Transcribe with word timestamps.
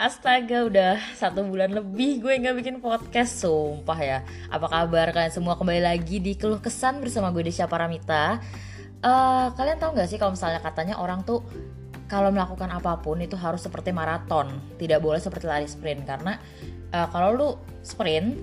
Astaga 0.00 0.64
udah 0.64 0.96
satu 1.12 1.44
bulan 1.44 1.76
lebih 1.76 2.24
gue 2.24 2.32
nggak 2.32 2.56
bikin 2.56 2.80
podcast 2.80 3.44
Sumpah 3.44 4.00
ya. 4.00 4.18
Apa 4.48 4.64
kabar 4.64 5.12
kalian 5.12 5.28
semua? 5.28 5.60
Kembali 5.60 5.76
lagi 5.76 6.16
di 6.16 6.40
Keluh 6.40 6.56
Kesan 6.56 7.04
bersama 7.04 7.28
gue 7.28 7.44
Desya 7.44 7.68
Paramita 7.68 8.40
uh, 9.04 9.52
Kalian 9.52 9.76
tahu 9.76 10.00
gak 10.00 10.08
sih 10.08 10.16
kalau 10.16 10.32
misalnya 10.32 10.64
katanya 10.64 10.96
orang 10.96 11.20
tuh 11.20 11.44
Kalau 12.08 12.32
melakukan 12.32 12.72
apa 12.72 12.96
pun 12.96 13.20
itu 13.20 13.36
harus 13.36 13.60
seperti 13.60 13.92
maraton 13.92 14.48
Tidak 14.80 15.04
boleh 15.04 15.20
seperti 15.20 15.44
lari 15.44 15.68
sprint. 15.68 16.08
Karena 16.08 16.40
uh, 16.96 17.06
kalau 17.12 17.28
lu 17.36 17.48
sprint 17.84 18.40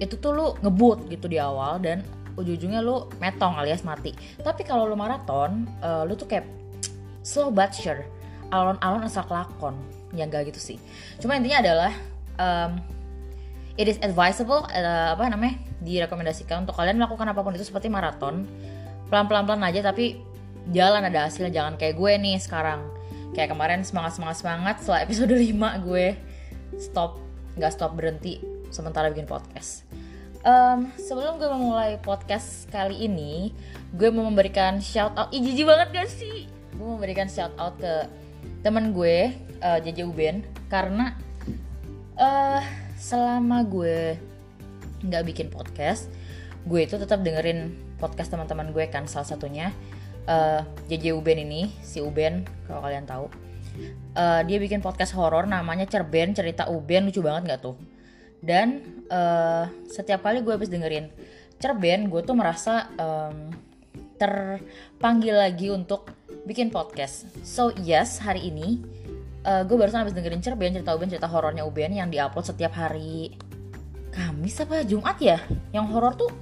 Itu 0.00 0.16
tuh 0.16 0.32
lu 0.32 0.46
ngebut 0.64 1.12
gitu 1.12 1.28
di 1.28 1.36
awal 1.36 1.76
Dan 1.76 2.08
ujung-ujungnya 2.40 2.80
lu 2.80 3.04
metong 3.20 3.52
alias 3.60 3.84
mati. 3.84 4.16
Tapi 4.40 4.64
kalau 4.64 4.88
lu 4.88 4.96
maraton 4.96 5.68
uh, 5.84 6.08
Lu 6.08 6.16
tuh 6.16 6.24
kayak 6.24 6.48
slow 7.20 7.52
but 7.52 7.76
sure. 7.76 8.00
Alon-alon 8.48 9.04
asal 9.04 9.28
kelakon 9.28 9.76
enggak 10.24 10.48
gitu 10.48 10.60
sih. 10.62 10.78
Cuma 11.20 11.36
intinya 11.36 11.60
adalah 11.60 11.92
um, 12.40 12.80
it 13.76 13.86
is 13.86 14.00
advisable 14.00 14.64
uh, 14.72 15.12
apa 15.12 15.28
namanya 15.28 15.60
direkomendasikan 15.84 16.64
untuk 16.64 16.76
kalian 16.80 16.96
melakukan 16.96 17.28
apa 17.28 17.40
pun 17.44 17.52
itu 17.52 17.68
seperti 17.68 17.92
maraton. 17.92 18.48
Pelan-pelan 19.12 19.44
pelan 19.44 19.62
aja 19.62 19.84
tapi 19.84 20.16
jalan 20.72 21.04
ada 21.04 21.28
hasilnya. 21.28 21.52
Jangan 21.52 21.74
kayak 21.76 21.94
gue 21.94 22.12
nih 22.16 22.36
sekarang. 22.40 22.80
Kayak 23.36 23.52
kemarin 23.52 23.84
semangat 23.84 24.16
semangat 24.16 24.36
semangat 24.40 24.76
setelah 24.80 25.00
episode 25.04 25.34
5 25.38 25.86
gue 25.86 26.06
stop 26.80 27.20
nggak 27.56 27.72
stop 27.72 27.92
berhenti 27.96 28.40
sementara 28.72 29.12
bikin 29.12 29.28
podcast. 29.28 29.84
Um, 30.46 30.94
sebelum 30.94 31.42
gue 31.42 31.50
memulai 31.50 31.98
podcast 31.98 32.70
kali 32.70 33.10
ini 33.10 33.50
gue 33.98 34.14
mau 34.14 34.30
memberikan 34.30 34.78
shout 34.78 35.10
out 35.18 35.26
ih 35.34 35.42
banget 35.66 35.88
gak 35.90 36.06
sih? 36.06 36.46
Gue 36.78 36.86
memberikan 36.86 37.26
shout 37.26 37.50
out 37.58 37.74
ke 37.82 38.06
teman 38.62 38.94
gue 38.94 39.34
uh, 39.62 39.78
JJ 39.80 40.08
Uben 40.08 40.44
karena 40.68 41.14
uh, 42.18 42.62
selama 42.96 43.62
gue 43.64 44.16
nggak 45.04 45.24
bikin 45.28 45.48
podcast 45.52 46.08
gue 46.66 46.82
itu 46.82 46.98
tetap 46.98 47.22
dengerin 47.22 47.76
podcast 47.96 48.32
teman-teman 48.32 48.74
gue 48.74 48.84
kan 48.90 49.06
salah 49.06 49.28
satunya 49.28 49.70
uh, 50.26 50.60
eh, 50.60 50.62
JJ 50.92 51.16
Uben 51.16 51.38
ini 51.40 51.70
si 51.80 52.02
Uben 52.02 52.44
kalau 52.66 52.84
kalian 52.84 53.06
tahu. 53.08 53.26
Uh, 54.16 54.40
dia 54.48 54.56
bikin 54.56 54.80
podcast 54.80 55.12
horor 55.12 55.44
namanya 55.44 55.84
Cerben 55.84 56.32
cerita 56.32 56.64
Uben 56.72 57.08
lucu 57.08 57.20
banget 57.20 57.42
nggak 57.52 57.60
tuh? 57.60 57.76
Dan 58.40 58.80
uh, 59.12 59.68
setiap 59.88 60.24
kali 60.24 60.40
gue 60.40 60.52
habis 60.52 60.72
dengerin 60.72 61.12
Cerben 61.60 62.08
gue 62.08 62.20
tuh 62.24 62.36
merasa 62.36 62.88
um, 62.96 63.52
terpanggil 64.16 65.36
lagi 65.36 65.68
untuk 65.68 66.08
bikin 66.48 66.72
podcast. 66.72 67.28
So 67.44 67.72
yes 67.84 68.24
hari 68.24 68.48
ini 68.48 68.80
uh, 69.46 69.62
gue 69.62 69.76
barusan 69.78 70.02
habis 70.02 70.12
dengerin 70.12 70.42
cerben 70.42 70.74
cerita 70.74 70.92
Uben 70.92 71.06
cerita 71.06 71.30
horornya 71.30 71.62
Uben 71.62 71.94
yang 71.94 72.10
diupload 72.10 72.44
setiap 72.44 72.74
hari. 72.74 73.38
Kamis 74.10 74.58
apa 74.58 74.82
Jumat 74.82 75.16
ya? 75.20 75.38
Yang 75.76 75.86
horor 75.92 76.12
tuh 76.16 76.32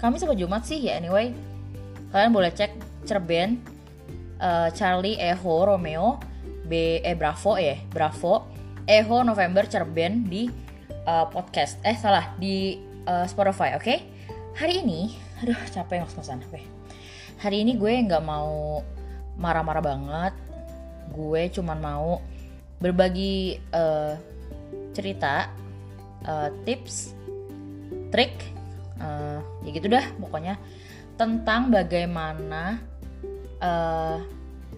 Kamis 0.00 0.24
apa 0.24 0.34
Jumat 0.34 0.64
sih? 0.66 0.80
Ya 0.82 0.98
anyway 0.98 1.32
kalian 2.08 2.32
boleh 2.32 2.48
cek 2.48 2.72
cerben 3.04 3.60
uh, 4.40 4.72
Charlie 4.72 5.20
Eho 5.20 5.54
Romeo 5.68 6.16
B 6.64 7.04
eh 7.04 7.12
Bravo 7.12 7.60
ya 7.60 7.76
Bravo 7.92 8.48
Eho 8.88 9.20
November 9.28 9.68
cerben 9.68 10.24
di 10.24 10.48
uh, 11.04 11.28
podcast. 11.28 11.76
Eh 11.84 11.92
salah 12.00 12.32
di 12.40 12.80
uh, 13.04 13.28
Spotify 13.28 13.76
oke? 13.76 13.84
Okay? 13.84 13.98
hari 14.58 14.82
ini 14.82 15.14
aduh 15.38 15.54
capek 15.70 16.02
ngos-ngosan 16.02 16.42
oke 16.42 16.58
hari 17.38 17.62
ini 17.62 17.78
gue 17.78 17.94
nggak 17.94 18.24
mau 18.26 18.82
marah-marah 19.38 19.82
banget. 19.82 20.34
Gue 21.14 21.46
cuman 21.54 21.78
mau 21.78 22.18
berbagi 22.78 23.58
uh, 23.74 24.14
cerita, 24.94 25.50
uh, 26.26 26.50
tips, 26.62 27.14
trik, 28.10 28.34
uh, 29.02 29.40
ya 29.66 29.70
gitu 29.74 29.86
dah 29.90 30.04
pokoknya 30.18 30.54
tentang 31.18 31.70
bagaimana 31.70 32.78
uh, 33.58 34.22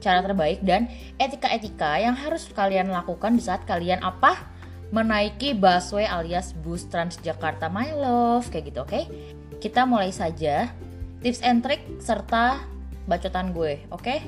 cara 0.00 0.25
terbaik 0.25 0.65
dan 0.65 0.89
etika-etika 1.21 2.00
yang 2.00 2.16
harus 2.16 2.49
kalian 2.56 2.89
lakukan 2.89 3.37
di 3.37 3.43
saat 3.44 3.69
kalian 3.69 4.00
apa 4.00 4.41
menaiki 4.91 5.53
busway 5.53 6.09
alias 6.09 6.56
bus 6.65 6.89
Transjakarta 6.89 7.69
My 7.69 7.93
Love 7.93 8.49
kayak 8.49 8.72
gitu 8.72 8.81
oke 8.83 8.91
okay? 8.91 9.05
kita 9.60 9.84
mulai 9.84 10.10
saja 10.10 10.72
tips 11.21 11.44
and 11.44 11.60
trick 11.60 11.84
serta 12.00 12.65
bacotan 13.05 13.53
gue 13.53 13.84
oke 13.93 14.00
okay? 14.00 14.25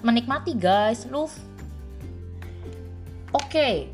menikmati 0.00 0.56
guys 0.56 1.04
love 1.12 1.36
Oke, 3.34 3.90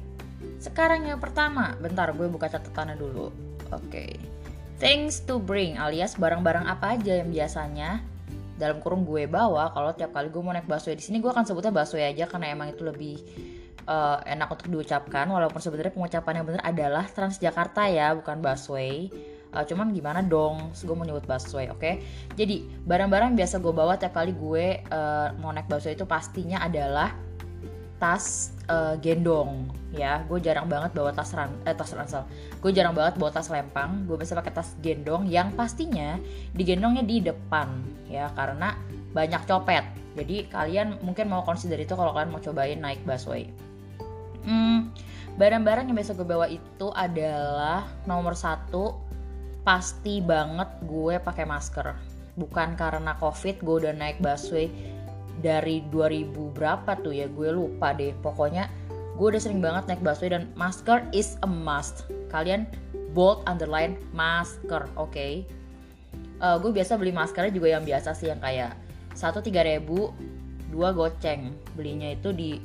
sekarang 0.60 1.08
yang 1.08 1.16
pertama. 1.16 1.72
Bentar, 1.80 2.12
gue 2.12 2.28
buka 2.28 2.52
catatannya 2.52 3.00
dulu. 3.00 3.32
Oke. 3.72 4.20
Things 4.76 5.24
to 5.24 5.40
bring 5.40 5.80
alias 5.80 6.16
barang-barang 6.20 6.68
apa 6.68 6.96
aja 7.00 7.24
yang 7.24 7.32
biasanya 7.32 8.04
dalam 8.60 8.84
kurung 8.84 9.08
gue 9.08 9.24
bawa 9.24 9.72
kalau 9.72 9.96
tiap 9.96 10.12
kali 10.12 10.28
gue 10.28 10.44
mau 10.44 10.52
naik 10.52 10.68
busway 10.68 10.92
di 10.92 11.00
sini 11.00 11.16
gue 11.24 11.32
akan 11.32 11.48
sebutnya 11.48 11.72
busway 11.72 12.12
aja 12.12 12.28
karena 12.28 12.52
emang 12.52 12.68
itu 12.76 12.84
lebih 12.84 13.16
uh, 13.88 14.20
enak 14.28 14.52
untuk 14.52 14.68
diucapkan 14.68 15.24
walaupun 15.32 15.64
sebenarnya 15.64 15.96
pengucapan 15.96 16.32
yang 16.36 16.46
benar 16.52 16.62
adalah 16.68 17.04
Transjakarta 17.08 17.88
ya 17.88 18.12
bukan 18.12 18.44
busway 18.44 19.08
uh, 19.56 19.64
cuman 19.64 19.96
gimana 19.96 20.20
dong 20.20 20.76
gue 20.76 20.92
mau 20.92 21.08
nyebut 21.08 21.24
busway 21.24 21.72
oke 21.72 21.80
okay? 21.80 22.04
jadi 22.36 22.60
barang-barang 22.84 23.32
biasa 23.32 23.64
gue 23.64 23.72
bawa 23.72 23.96
tiap 23.96 24.12
kali 24.12 24.36
gue 24.36 24.84
uh, 24.92 25.32
mau 25.40 25.56
naik 25.56 25.64
busway 25.64 25.96
itu 25.96 26.04
pastinya 26.04 26.60
adalah 26.60 27.16
tas 27.96 28.56
uh, 28.70 28.94
gendong 29.02 29.66
ya. 29.90 30.22
Gue 30.30 30.38
jarang 30.38 30.70
banget 30.70 30.94
bawa 30.94 31.10
tas 31.10 31.34
ran 31.34 31.50
eh, 31.66 31.74
tas 31.74 31.90
ransel. 31.90 32.22
Gue 32.62 32.70
jarang 32.70 32.94
banget 32.94 33.18
bawa 33.18 33.34
tas 33.34 33.50
lempang. 33.50 34.06
Gue 34.06 34.14
biasa 34.14 34.38
pakai 34.38 34.54
tas 34.54 34.78
gendong 34.78 35.26
yang 35.26 35.50
pastinya 35.58 36.16
digendongnya 36.54 37.02
di 37.02 37.18
depan 37.20 37.82
ya. 38.06 38.30
Karena 38.38 38.78
banyak 39.10 39.42
copet. 39.50 39.84
Jadi 40.14 40.46
kalian 40.50 41.02
mungkin 41.02 41.26
mau 41.26 41.42
consider 41.42 41.78
itu 41.82 41.94
kalau 41.98 42.14
kalian 42.14 42.30
mau 42.30 42.42
cobain 42.42 42.78
naik 42.78 43.02
busway. 43.02 43.50
Hmm, 44.40 44.94
barang-barang 45.36 45.90
yang 45.90 45.96
biasa 45.98 46.16
gue 46.16 46.24
bawa 46.24 46.46
itu 46.48 46.88
adalah 46.96 47.84
nomor 48.08 48.32
satu 48.32 48.96
pasti 49.60 50.24
banget 50.24 50.70
gue 50.86 51.20
pakai 51.20 51.44
masker. 51.44 51.94
Bukan 52.38 52.78
karena 52.78 53.14
covid 53.20 53.60
gue 53.60 53.76
udah 53.86 53.92
naik 53.94 54.18
busway 54.22 54.70
dari 55.40 55.82
2000 55.88 56.56
berapa 56.56 56.92
tuh 57.00 57.16
ya 57.16 57.26
gue 57.26 57.50
lupa 57.52 57.96
deh. 57.96 58.12
Pokoknya 58.20 58.68
gue 59.16 59.26
udah 59.36 59.40
sering 59.40 59.60
banget 59.60 59.88
naik 59.88 60.04
busway 60.04 60.32
dan 60.32 60.48
masker 60.56 61.04
is 61.10 61.40
a 61.44 61.48
must. 61.48 62.08
Kalian 62.32 62.68
bold 63.12 63.42
underline 63.50 63.98
masker 64.14 64.86
oke? 64.94 65.10
Okay? 65.10 65.44
uh, 66.40 66.56
eh, 66.56 66.56
gue 66.58 66.70
biasa 66.72 66.96
beli 66.96 67.12
maskernya 67.12 67.52
juga 67.52 67.68
yang 67.76 67.84
biasa 67.84 68.16
sih 68.16 68.32
yang 68.32 68.40
kayak 68.40 68.74
satu 69.14 69.44
tiga 69.44 69.62
ribu 69.62 70.10
dua 70.72 70.90
goceng. 70.96 71.52
Belinya 71.76 72.10
itu 72.10 72.32
di 72.32 72.56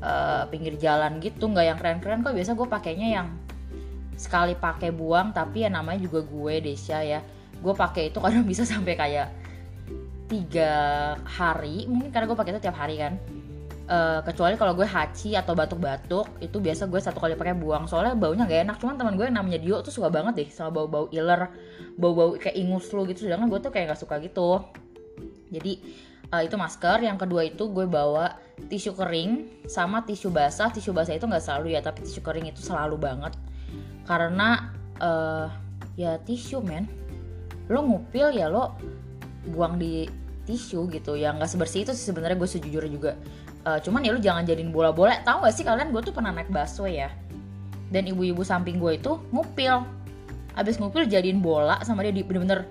uh, 0.00 0.48
pinggir 0.48 0.80
jalan 0.80 1.20
gitu 1.20 1.46
nggak 1.46 1.66
yang 1.66 1.78
keren-keren 1.78 2.24
kok. 2.24 2.34
Biasa 2.34 2.56
gue 2.56 2.68
pakainya 2.68 3.08
yang 3.20 3.28
sekali 4.16 4.54
pakai 4.54 4.92
buang 4.92 5.32
tapi 5.34 5.64
ya 5.66 5.70
namanya 5.72 6.00
juga 6.02 6.24
gue 6.24 6.54
Desya 6.64 7.04
ya. 7.04 7.20
Gue 7.62 7.74
pakai 7.76 8.10
itu 8.10 8.18
kadang 8.18 8.46
bisa 8.48 8.64
sampai 8.64 8.96
kayak 8.96 9.28
tiga 10.32 10.72
hari 11.28 11.84
mungkin 11.84 12.08
karena 12.08 12.24
gue 12.24 12.38
pakai 12.40 12.56
itu 12.56 12.60
tiap 12.64 12.76
hari 12.80 12.96
kan. 12.96 13.20
Uh, 13.82 14.24
kecuali 14.24 14.56
kalau 14.56 14.72
gue 14.72 14.88
haci 14.88 15.36
atau 15.36 15.52
batuk-batuk 15.52 16.24
itu 16.40 16.56
biasa 16.62 16.88
gue 16.88 16.96
satu 16.96 17.20
kali 17.20 17.36
pakai 17.36 17.52
buang. 17.52 17.84
Soalnya 17.84 18.16
baunya 18.16 18.48
gak 18.48 18.64
enak 18.64 18.76
cuman 18.80 18.96
teman 18.96 19.14
gue 19.20 19.28
yang 19.28 19.36
namanya 19.36 19.60
Dio 19.60 19.76
tuh 19.84 19.92
suka 19.92 20.08
banget 20.08 20.32
deh 20.38 20.48
sama 20.48 20.72
bau-bau 20.80 21.12
iler 21.12 21.52
bau-bau 22.00 22.32
kayak 22.40 22.56
ingus 22.56 22.88
lu 22.96 23.04
gitu. 23.04 23.28
Sedangkan 23.28 23.52
gue 23.52 23.60
tuh 23.60 23.68
kayak 23.68 23.92
gak 23.92 24.00
suka 24.00 24.16
gitu. 24.24 24.64
Jadi 25.52 25.72
uh, 26.32 26.40
itu 26.40 26.56
masker. 26.56 27.04
Yang 27.04 27.18
kedua 27.28 27.42
itu 27.44 27.68
gue 27.68 27.84
bawa 27.84 28.40
tisu 28.72 28.96
kering 28.96 29.60
sama 29.68 30.00
tisu 30.08 30.32
basah. 30.32 30.72
Tisu 30.72 30.96
basah 30.96 31.12
itu 31.12 31.28
nggak 31.28 31.44
selalu 31.44 31.76
ya 31.76 31.84
tapi 31.84 32.06
tisu 32.06 32.24
kering 32.24 32.48
itu 32.48 32.64
selalu 32.64 32.96
banget. 32.96 33.36
Karena 34.08 34.72
uh, 35.04 35.52
ya 36.00 36.16
tisu 36.22 36.64
men. 36.64 36.88
Lo 37.68 37.84
ngupil 37.84 38.32
ya 38.32 38.48
lo 38.48 38.78
buang 39.52 39.76
di 39.76 40.21
tisu 40.44 40.90
gitu. 40.90 41.14
Yang 41.14 41.42
nggak 41.42 41.50
sebersih 41.50 41.80
itu 41.86 41.92
sih 41.94 42.04
sebenarnya 42.10 42.36
gue 42.38 42.48
sejujurnya 42.48 42.92
juga. 42.92 43.12
Uh, 43.62 43.78
cuman 43.78 44.02
ya 44.02 44.10
lu 44.10 44.20
jangan 44.20 44.42
jadiin 44.42 44.74
bola-bola. 44.74 45.22
Tahu 45.22 45.46
gak 45.46 45.54
sih 45.54 45.62
kalian 45.62 45.94
gue 45.94 46.02
tuh 46.02 46.14
pernah 46.14 46.34
naik 46.34 46.50
busway 46.50 47.02
ya. 47.02 47.10
Dan 47.92 48.08
ibu-ibu 48.10 48.42
samping 48.42 48.82
gue 48.82 48.98
itu 48.98 49.18
ngupil. 49.30 49.86
Abis 50.58 50.76
ngupil 50.82 51.06
jadiin 51.06 51.38
bola 51.38 51.78
sama 51.86 52.04
dia 52.04 52.12
bener-bener 52.12 52.66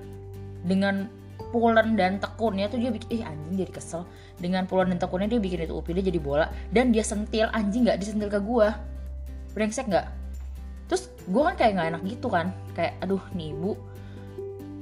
dengan 0.68 1.08
pulen 1.52 2.00
dan 2.00 2.16
tekunnya 2.22 2.72
tuh 2.72 2.80
dia 2.80 2.92
bikin 2.94 3.10
eh 3.12 3.22
anjing 3.24 3.56
jadi 3.66 3.72
kesel. 3.72 4.04
Dengan 4.38 4.68
pulen 4.68 4.92
dan 4.92 5.00
tekunnya 5.00 5.32
dia 5.32 5.40
bikin 5.40 5.64
itu 5.64 5.74
upilnya 5.74 6.04
jadi 6.04 6.20
bola. 6.20 6.46
Dan 6.70 6.92
dia 6.92 7.06
sentil 7.08 7.48
anjing 7.56 7.88
nggak 7.88 8.00
disentil 8.02 8.28
ke 8.28 8.40
gue 8.44 8.68
brengsek 9.56 9.88
nggak? 9.88 10.08
Terus 10.92 11.08
gue 11.24 11.42
kan 11.44 11.56
kayak 11.56 11.72
nggak 11.80 11.88
enak 11.96 12.02
gitu 12.04 12.28
kan. 12.28 12.52
Kayak 12.76 13.00
aduh 13.00 13.24
nih 13.32 13.56
ibu 13.56 13.80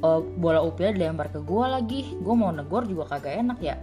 uh, 0.04 0.22
bola 0.40 0.64
upilnya 0.64 0.96
dilempar 0.96 1.32
ke 1.32 1.40
gue 1.44 1.66
lagi. 1.66 2.02
Gue 2.20 2.36
mau 2.36 2.52
negor 2.52 2.88
juga 2.88 3.18
kagak 3.18 3.40
enak 3.44 3.60
ya. 3.60 3.76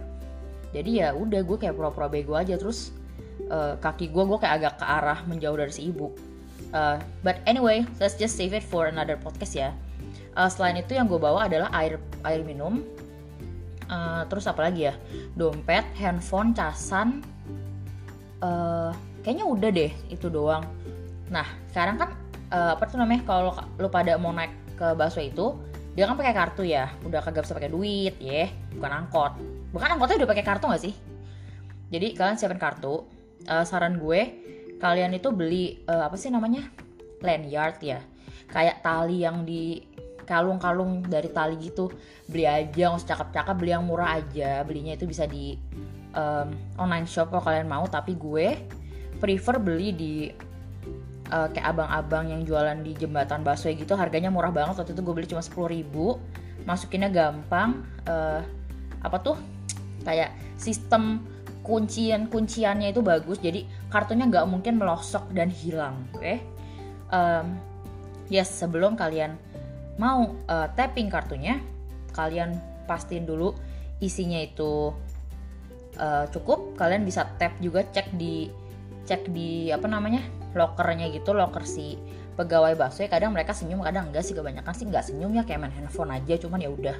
Jadi 0.75 1.01
ya 1.01 1.15
udah 1.15 1.41
gue 1.41 1.57
kayak 1.57 1.75
pura-pura 1.77 2.07
bego 2.11 2.35
aja. 2.35 2.57
Terus 2.57 2.91
uh, 3.49 3.77
kaki 3.79 4.11
gue 4.11 4.23
gue 4.25 4.37
kayak 4.37 4.55
agak 4.61 4.73
ke 4.81 4.85
arah 4.85 5.19
menjauh 5.25 5.57
dari 5.57 5.73
si 5.73 5.89
ibu. 5.89 6.11
Uh, 6.75 6.99
but 7.23 7.39
anyway 7.47 7.87
let's 8.03 8.19
just 8.19 8.35
save 8.35 8.51
it 8.51 8.65
for 8.65 8.91
another 8.91 9.15
podcast 9.15 9.55
ya. 9.55 9.69
Uh, 10.37 10.51
selain 10.51 10.77
itu 10.77 10.93
yang 10.93 11.09
gue 11.09 11.17
bawa 11.17 11.47
adalah 11.49 11.71
air 11.73 11.97
air 12.27 12.41
minum. 12.43 12.83
Uh, 13.87 14.27
terus 14.27 14.45
apa 14.45 14.67
lagi 14.67 14.91
ya? 14.91 14.93
Dompet 15.39 15.87
handphone 15.95 16.51
casan. 16.51 17.23
Uh, 18.43 18.91
kayaknya 19.23 19.45
udah 19.47 19.69
deh 19.71 19.91
itu 20.11 20.27
doang. 20.27 20.61
Nah 21.31 21.47
sekarang 21.71 21.95
kan 21.97 22.09
uh, 22.51 22.75
apa 22.75 22.83
tuh 22.85 22.99
namanya 22.99 23.23
kalau 23.25 23.55
lu 23.79 23.87
pada 23.87 24.19
mau 24.19 24.35
naik 24.35 24.51
ke 24.77 24.93
bakso 24.93 25.23
itu 25.23 25.57
dia 25.97 26.05
kan 26.05 26.13
pakai 26.13 26.35
kartu 26.37 26.61
ya. 26.61 26.93
Udah 27.01 27.25
kagak 27.25 27.49
bisa 27.49 27.57
pakai 27.57 27.73
duit 27.73 28.13
ya 28.21 28.53
bukan 28.77 28.91
angkot. 28.93 29.33
Bukan 29.73 29.97
angkotnya 29.97 30.21
udah 30.21 30.29
pakai 30.29 30.45
kartu 30.45 30.69
gak 30.69 30.83
sih? 30.85 30.93
Jadi 31.89 32.13
kalian 32.13 32.37
siapin 32.37 32.61
kartu. 32.61 33.01
Uh, 33.49 33.65
saran 33.65 33.97
gue 33.97 34.21
kalian 34.77 35.17
itu 35.17 35.33
beli 35.33 35.81
uh, 35.89 36.05
apa 36.05 36.13
sih 36.13 36.29
namanya? 36.29 36.69
Lanyard 37.25 37.81
ya. 37.81 37.97
Kayak 38.53 38.85
tali 38.85 39.25
yang 39.25 39.41
di 39.41 39.81
kalung-kalung 40.29 41.01
dari 41.01 41.33
tali 41.33 41.57
gitu. 41.57 41.89
Beli 42.29 42.45
aja 42.45 42.93
nggak 42.93 43.01
usah 43.01 43.09
cakep-cakep 43.17 43.55
beli 43.57 43.71
yang 43.73 43.89
murah 43.89 44.21
aja. 44.21 44.61
Belinya 44.69 44.93
itu 44.93 45.09
bisa 45.09 45.25
di 45.25 45.57
um, 46.13 46.53
online 46.77 47.09
shop 47.09 47.33
kalau 47.33 47.41
kalian 47.41 47.65
mau. 47.65 47.89
Tapi 47.89 48.13
gue 48.13 48.53
prefer 49.17 49.57
beli 49.57 49.89
di 49.97 50.13
uh, 51.29 51.47
kayak 51.51 51.75
abang-abang 51.75 52.31
yang 52.31 52.41
jualan 52.43 52.77
di 52.83 52.95
jembatan 52.97 53.43
busway 53.43 53.75
gitu 53.75 53.93
harganya 53.95 54.31
murah 54.31 54.51
banget. 54.51 54.79
Waktu 54.79 54.93
itu 54.95 55.01
gue 55.01 55.13
beli 55.13 55.27
cuma 55.29 55.43
sepuluh 55.43 55.69
ribu. 55.71 56.17
Masukinnya 56.63 57.07
gampang. 57.11 57.83
Uh, 58.03 58.43
apa 59.01 59.17
tuh? 59.23 59.37
Kayak 60.03 60.35
sistem 60.55 61.23
kuncian 61.63 62.31
kunciannya 62.31 62.95
itu 62.95 63.03
bagus. 63.03 63.39
Jadi 63.43 63.67
kartunya 63.91 64.27
nggak 64.27 64.47
mungkin 64.47 64.79
melosok 64.79 65.31
dan 65.35 65.51
hilang 65.51 66.07
oke? 66.15 66.23
Okay? 66.23 66.39
um, 67.11 67.55
yes 68.27 68.51
sebelum 68.51 68.99
kalian 68.99 69.35
mau 69.97 70.35
uh, 70.47 70.67
tapping 70.75 71.09
kartunya 71.09 71.59
kalian 72.13 72.55
pastiin 72.85 73.25
dulu 73.25 73.53
isinya 73.99 74.37
itu 74.37 74.93
uh, 75.97 76.25
cukup. 76.29 76.77
Kalian 76.77 77.03
bisa 77.03 77.25
tap 77.41 77.57
juga 77.59 77.83
cek 77.83 78.13
di 78.15 78.49
cek 79.07 79.31
di 79.31 79.71
apa 79.71 79.87
namanya 79.89 80.21
lockernya 80.57 81.13
gitu 81.13 81.37
locker 81.37 81.63
si 81.63 81.95
pegawai 82.37 82.77
bakso 82.77 83.05
ya 83.05 83.09
kadang 83.09 83.33
mereka 83.33 83.53
senyum 83.53 83.81
kadang 83.81 84.09
enggak 84.09 84.25
sih 84.25 84.33
kebanyakan 84.33 84.73
sih 84.73 84.85
enggak 84.85 85.05
senyum 85.05 85.33
ya 85.33 85.45
kayak 85.45 85.61
main 85.61 85.73
handphone 85.73 86.09
aja 86.13 86.33
cuman 86.41 86.59
ya 86.61 86.69
udah. 86.73 86.97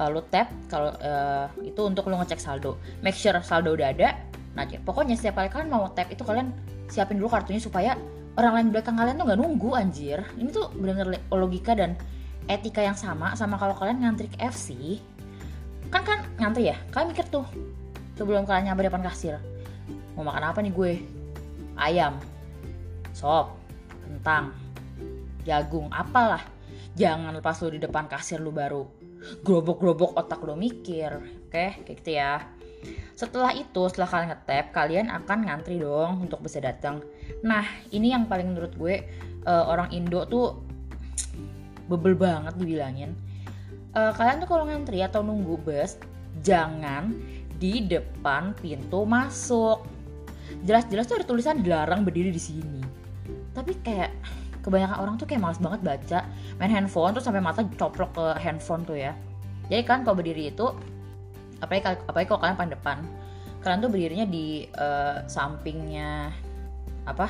Uh, 0.00 0.08
lu 0.08 0.24
tap 0.32 0.48
kalau 0.72 0.96
uh, 1.04 1.52
itu 1.60 1.80
untuk 1.84 2.08
lu 2.08 2.16
ngecek 2.16 2.40
saldo. 2.40 2.80
Make 3.04 3.16
sure 3.16 3.36
saldo 3.44 3.76
udah 3.76 3.92
ada 3.92 4.16
nah 4.50 4.66
pokoknya 4.66 5.14
setiap 5.14 5.38
kali 5.38 5.46
kalian 5.46 5.70
mau 5.70 5.86
tap 5.94 6.10
itu 6.10 6.26
kalian 6.26 6.50
siapin 6.90 7.22
dulu 7.22 7.30
kartunya 7.30 7.62
supaya 7.62 7.94
orang 8.34 8.52
lain 8.58 8.68
belakang 8.74 8.98
kalian 8.98 9.14
tuh 9.14 9.24
nggak 9.28 9.38
nunggu 9.38 9.70
anjir. 9.76 10.24
Ini 10.40 10.48
tuh 10.50 10.72
benar-benar 10.74 11.20
logika 11.30 11.76
dan 11.76 11.94
etika 12.50 12.82
yang 12.82 12.98
sama 12.98 13.36
sama 13.38 13.54
kalau 13.60 13.76
kalian 13.78 14.02
ngantri 14.02 14.26
ke 14.26 14.40
FC 14.42 14.98
kan 15.90 16.06
kan 16.06 16.22
ngantri 16.38 16.70
ya? 16.70 16.76
Kalian 16.94 17.12
mikir 17.12 17.26
tuh 17.28 17.44
sebelum 18.14 18.46
kalian 18.46 18.70
nyampe 18.72 18.86
depan 18.86 19.02
kasir 19.02 19.38
mau 20.14 20.26
makan 20.26 20.44
apa 20.52 20.58
nih 20.62 20.72
gue? 20.72 20.92
Ayam, 21.80 22.20
sop, 23.20 23.60
kentang, 24.08 24.56
jagung, 25.44 25.92
apalah. 25.92 26.40
Jangan 26.96 27.36
lepas 27.36 27.60
lu 27.60 27.76
di 27.76 27.80
depan 27.84 28.08
kasir 28.08 28.40
lu 28.40 28.48
baru 28.48 28.88
gerobok-gerobok 29.44 30.16
otak 30.16 30.40
lu 30.48 30.56
mikir. 30.56 31.20
Oke, 31.48 31.84
kayak 31.84 31.96
gitu 32.00 32.10
ya. 32.16 32.40
Setelah 33.12 33.52
itu, 33.52 33.84
setelah 33.92 34.08
kalian 34.08 34.28
ngetap, 34.32 34.66
kalian 34.72 35.06
akan 35.12 35.38
ngantri 35.44 35.76
dong 35.76 36.24
untuk 36.24 36.40
bisa 36.40 36.64
datang. 36.64 37.04
Nah, 37.44 37.62
ini 37.92 38.16
yang 38.16 38.24
paling 38.24 38.56
menurut 38.56 38.72
gue 38.80 39.04
uh, 39.44 39.64
orang 39.68 39.92
Indo 39.92 40.24
tuh 40.24 40.56
bebel 41.92 42.16
banget 42.16 42.56
dibilangin. 42.56 43.12
Uh, 43.92 44.16
kalian 44.16 44.40
tuh 44.40 44.48
kalau 44.48 44.64
ngantri 44.64 45.04
atau 45.04 45.20
nunggu 45.20 45.60
bus, 45.60 46.00
jangan 46.40 47.12
di 47.60 47.84
depan 47.84 48.56
pintu 48.56 49.04
masuk 49.04 49.84
jelas-jelas 50.64 51.04
tuh 51.06 51.20
ada 51.20 51.26
tulisan 51.28 51.60
dilarang 51.60 52.02
berdiri 52.02 52.32
di 52.32 52.40
sini 52.40 52.89
tapi 53.60 53.76
kayak 53.84 54.10
kebanyakan 54.64 54.96
orang 54.96 55.14
tuh 55.20 55.28
kayak 55.28 55.44
males 55.44 55.60
banget 55.60 55.80
baca. 55.84 56.20
Main 56.56 56.72
handphone 56.72 57.12
tuh 57.12 57.20
sampai 57.20 57.44
mata 57.44 57.60
coplok 57.76 58.10
ke 58.16 58.26
handphone 58.40 58.88
tuh 58.88 58.96
ya. 58.96 59.12
Jadi 59.68 59.82
kan 59.84 60.02
kalau 60.02 60.16
berdiri 60.16 60.48
itu 60.48 60.66
apalagi 61.60 62.00
apalagi 62.08 62.26
kalau 62.32 62.40
kalian 62.40 62.56
paling 62.56 62.72
depan 62.72 62.98
kalian 63.60 63.78
tuh 63.84 63.90
berdirinya 63.92 64.26
di 64.26 64.64
uh, 64.72 65.20
sampingnya 65.28 66.32
apa 67.04 67.28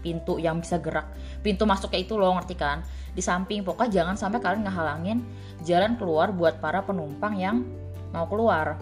pintu 0.00 0.36
yang 0.38 0.60
bisa 0.62 0.78
gerak. 0.78 1.10
Pintu 1.40 1.64
masuknya 1.64 2.04
itu 2.04 2.14
loh 2.14 2.36
ngerti 2.36 2.54
kan? 2.54 2.84
Di 3.16 3.24
samping 3.24 3.64
pokoknya 3.64 3.90
jangan 4.04 4.16
sampai 4.20 4.38
kalian 4.38 4.62
ngehalangin 4.68 5.18
jalan 5.64 5.96
keluar 5.96 6.30
buat 6.30 6.60
para 6.60 6.84
penumpang 6.84 7.34
yang 7.40 7.64
mau 8.12 8.28
keluar. 8.28 8.78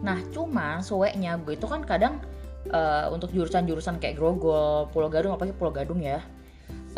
Nah 0.00 0.22
cuman 0.32 0.80
sueknya 0.80 1.36
gue 1.42 1.58
itu 1.58 1.66
kan 1.68 1.84
kadang 1.84 2.22
uh, 2.68 3.08
untuk 3.08 3.32
jurusan-jurusan 3.32 3.96
kayak 3.96 4.20
Grogol, 4.20 4.92
Pulau 4.92 5.08
Gadung 5.08 5.32
apalagi 5.32 5.56
Pulau 5.56 5.72
Gadung 5.72 6.04
ya. 6.04 6.20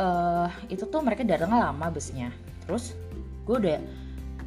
Uh, 0.00 0.49
itu 0.73 0.88
tuh 0.88 1.05
mereka 1.05 1.23
datangnya 1.23 1.70
lama 1.70 1.87
busnya. 1.93 2.35
Terus 2.67 2.97
gue 3.47 3.56
udah 3.59 3.79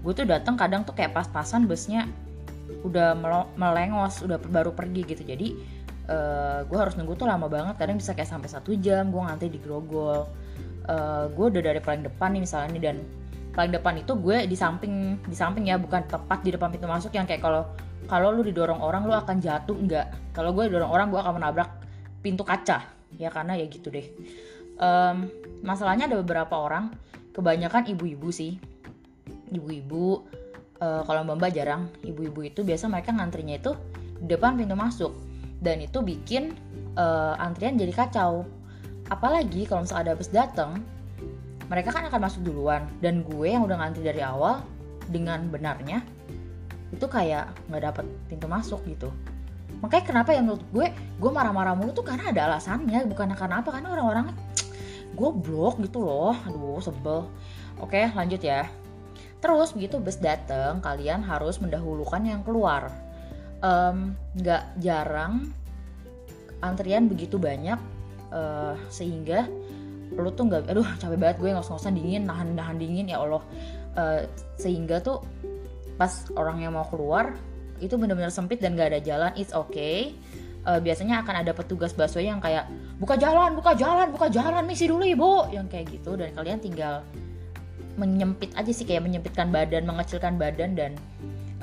gue 0.05 0.13
tuh 0.13 0.25
datang 0.27 0.59
kadang 0.59 0.83
tuh 0.83 0.93
kayak 0.93 1.15
pas-pasan 1.15 1.65
busnya 1.65 2.05
udah 2.85 3.13
melengos 3.55 4.19
udah 4.25 4.41
baru 4.41 4.75
pergi 4.75 5.01
gitu. 5.07 5.23
Jadi 5.23 5.55
uh, 6.11 6.65
gue 6.67 6.77
harus 6.77 6.97
nunggu 6.99 7.15
tuh 7.15 7.29
lama 7.29 7.47
banget. 7.47 7.79
Kadang 7.79 7.97
bisa 8.01 8.11
kayak 8.11 8.29
sampai 8.29 8.49
satu 8.51 8.75
jam 8.75 9.13
gue 9.13 9.21
ngantri 9.21 9.47
di 9.47 9.59
Grogol. 9.61 10.27
Uh, 10.85 11.25
gue 11.33 11.45
udah 11.49 11.61
dari 11.65 11.81
paling 11.81 12.05
depan 12.05 12.29
nih 12.37 12.41
misalnya 12.45 12.77
nih 12.77 12.83
dan 12.91 12.97
paling 13.55 13.71
depan 13.71 13.95
itu 13.97 14.13
gue 14.19 14.37
di 14.45 14.53
samping 14.53 15.17
di 15.25 15.33
samping 15.33 15.71
ya 15.71 15.79
bukan 15.79 16.03
tepat 16.05 16.43
di 16.43 16.51
depan 16.51 16.69
pintu 16.69 16.85
masuk 16.85 17.15
yang 17.15 17.23
kayak 17.23 17.41
kalau 17.41 17.63
kalau 18.05 18.29
lu 18.29 18.45
didorong 18.45 18.81
orang 18.81 19.09
lu 19.09 19.13
akan 19.13 19.41
jatuh 19.41 19.73
enggak 19.73 20.13
kalau 20.35 20.51
gue 20.51 20.69
didorong 20.69 20.91
orang 20.91 21.07
gue 21.09 21.19
akan 21.19 21.33
menabrak 21.39 21.69
pintu 22.19 22.43
kaca. 22.43 22.83
Ya 23.15 23.31
karena 23.31 23.55
ya 23.55 23.65
gitu 23.71 23.87
deh. 23.93 24.03
Um, 24.75 25.31
masalahnya 25.63 26.11
ada 26.11 26.19
beberapa 26.19 26.59
orang 26.59 26.91
kebanyakan 27.31 27.87
ibu-ibu 27.95 28.27
sih. 28.33 28.59
Ibu-ibu 29.53 30.25
uh, 30.83 31.01
kalau 31.07 31.21
mbak 31.23 31.55
jarang 31.55 31.87
ibu-ibu 32.03 32.43
itu 32.43 32.67
biasa 32.67 32.91
mereka 32.91 33.15
ngantrinya 33.15 33.55
itu 33.55 33.71
di 34.19 34.27
depan 34.35 34.59
pintu 34.59 34.75
masuk. 34.75 35.15
Dan 35.63 35.79
itu 35.79 36.03
bikin 36.03 36.51
uh, 36.99 37.39
antrian 37.39 37.79
jadi 37.79 37.95
kacau. 37.95 38.43
Apalagi 39.07 39.69
kalau 39.69 39.85
misalnya 39.85 40.11
ada 40.11 40.13
bus 40.17 40.29
datang 40.33 40.83
mereka 41.71 41.95
kan 41.95 42.11
akan 42.11 42.19
masuk 42.19 42.43
duluan. 42.43 42.83
Dan 42.99 43.23
gue 43.23 43.47
yang 43.47 43.63
udah 43.63 43.79
ngantri 43.79 44.03
dari 44.03 44.19
awal 44.19 44.59
dengan 45.07 45.47
benarnya 45.47 46.03
itu 46.93 47.05
kayak 47.09 47.53
nggak 47.71 47.83
dapet 47.91 48.05
pintu 48.29 48.45
masuk 48.45 48.81
gitu. 48.85 49.09
Makanya 49.81 50.03
kenapa 50.05 50.29
yang 50.33 50.47
menurut 50.49 50.65
gue 50.71 50.87
gue 50.93 51.31
marah-marah 51.31 51.73
mulu 51.73 51.91
tuh 51.91 52.05
karena 52.05 52.31
ada 52.31 52.49
alasannya 52.49 53.05
bukan 53.09 53.33
karena 53.33 53.61
apa 53.61 53.69
karena 53.73 53.89
orang-orang 53.91 54.27
gue 55.15 55.29
blok 55.31 55.81
gitu 55.81 56.03
loh. 56.03 56.35
Aduh 56.45 56.79
sebel. 56.81 57.27
Oke 57.81 58.09
lanjut 58.13 58.39
ya. 58.39 58.69
Terus 59.41 59.75
begitu 59.75 60.01
bus 60.01 60.17
dateng 60.17 60.79
kalian 60.81 61.21
harus 61.21 61.59
mendahulukan 61.61 62.21
yang 62.23 62.41
keluar. 62.41 62.89
Nggak 64.37 64.63
um, 64.63 64.79
jarang 64.81 65.33
antrian 66.63 67.05
begitu 67.11 67.37
banyak 67.37 67.77
uh, 68.33 68.73
sehingga 68.89 69.45
lu 70.15 70.31
tuh 70.31 70.47
nggak 70.47 70.71
aduh 70.71 70.87
capek 71.01 71.17
banget 71.17 71.37
gue 71.41 71.49
ngos-ngosan 71.51 71.97
dingin 71.97 72.23
nahan 72.29 72.55
nahan 72.55 72.77
dingin 72.79 73.09
ya 73.11 73.21
allah. 73.21 73.43
Uh, 73.95 74.27
sehingga 74.59 74.99
tuh 74.99 75.23
pas 75.95 76.27
orang 76.35 76.63
yang 76.63 76.75
mau 76.75 76.87
keluar 76.87 77.35
itu 77.83 77.95
benar-benar 77.99 78.31
sempit 78.31 78.63
dan 78.63 78.75
gak 78.79 78.95
ada 78.95 79.01
jalan 79.03 79.31
it's 79.35 79.51
okay. 79.51 80.15
Uh, 80.65 80.81
biasanya 80.81 81.21
akan 81.21 81.45
ada 81.45 81.53
petugas 81.53 81.93
busway 81.93 82.25
yang 82.25 82.41
kayak 82.41 82.65
buka 82.97 83.13
jalan 83.21 83.53
buka 83.53 83.77
jalan 83.77 84.09
buka 84.09 84.33
jalan 84.33 84.65
misi 84.65 84.89
dulu 84.89 85.05
ibu. 85.05 85.33
Yang 85.53 85.67
kayak 85.77 85.85
gitu 85.93 86.17
dan 86.17 86.33
kalian 86.33 86.57
tinggal 86.57 87.05
menyempit 87.95 88.51
aja 88.57 88.71
sih 88.73 88.83
kayak 88.83 89.05
menyempitkan 89.05 89.53
badan 89.53 89.87
mengecilkan 89.87 90.35
badan 90.35 90.75
dan 90.75 90.91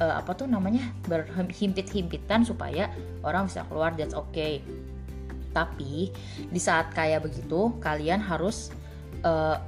uh, 0.00 0.22
apa 0.22 0.32
tuh 0.32 0.48
namanya 0.48 0.86
berhimpit-himpitan 1.10 2.46
supaya 2.46 2.88
orang 3.26 3.50
bisa 3.50 3.66
keluar 3.66 3.92
that's 3.98 4.14
okay. 4.16 4.62
Tapi 5.52 6.08
di 6.48 6.60
saat 6.62 6.94
kayak 6.96 7.28
begitu 7.28 7.76
kalian 7.82 8.22
harus 8.22 8.72
uh, 9.26 9.60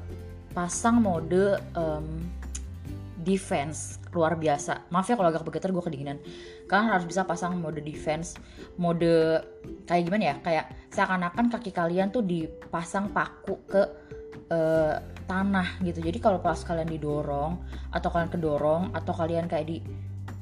pasang 0.55 1.03
mode 1.03 1.59
um, 1.75 2.07
defense. 3.25 3.99
Luar 4.13 4.37
biasa. 4.37 4.93
Maaf 4.93 5.09
ya 5.09 5.17
kalau 5.17 5.33
agak 5.33 5.43
bergetar 5.43 5.73
gue 5.73 5.83
kedinginan. 5.83 6.21
Kalian 6.69 6.93
harus 6.93 7.09
bisa 7.09 7.25
pasang 7.25 7.57
mode 7.59 7.81
defense 7.81 8.37
mode 8.77 9.43
kayak 9.89 10.03
gimana 10.07 10.25
ya? 10.31 10.37
Kayak 10.45 10.65
seakan-akan 10.93 11.47
kaki 11.51 11.73
kalian 11.73 12.13
tuh 12.13 12.23
dipasang 12.23 13.11
paku 13.11 13.57
ke 13.67 13.83
uh, 14.53 15.01
tanah 15.25 15.81
gitu. 15.83 16.05
Jadi 16.05 16.19
kalau 16.21 16.39
pas 16.45 16.61
kalian 16.61 16.89
didorong 16.93 17.59
atau 17.91 18.09
kalian 18.13 18.31
kedorong 18.31 18.83
atau 18.93 19.13
kalian 19.17 19.49
kayak 19.49 19.67
di 19.67 19.79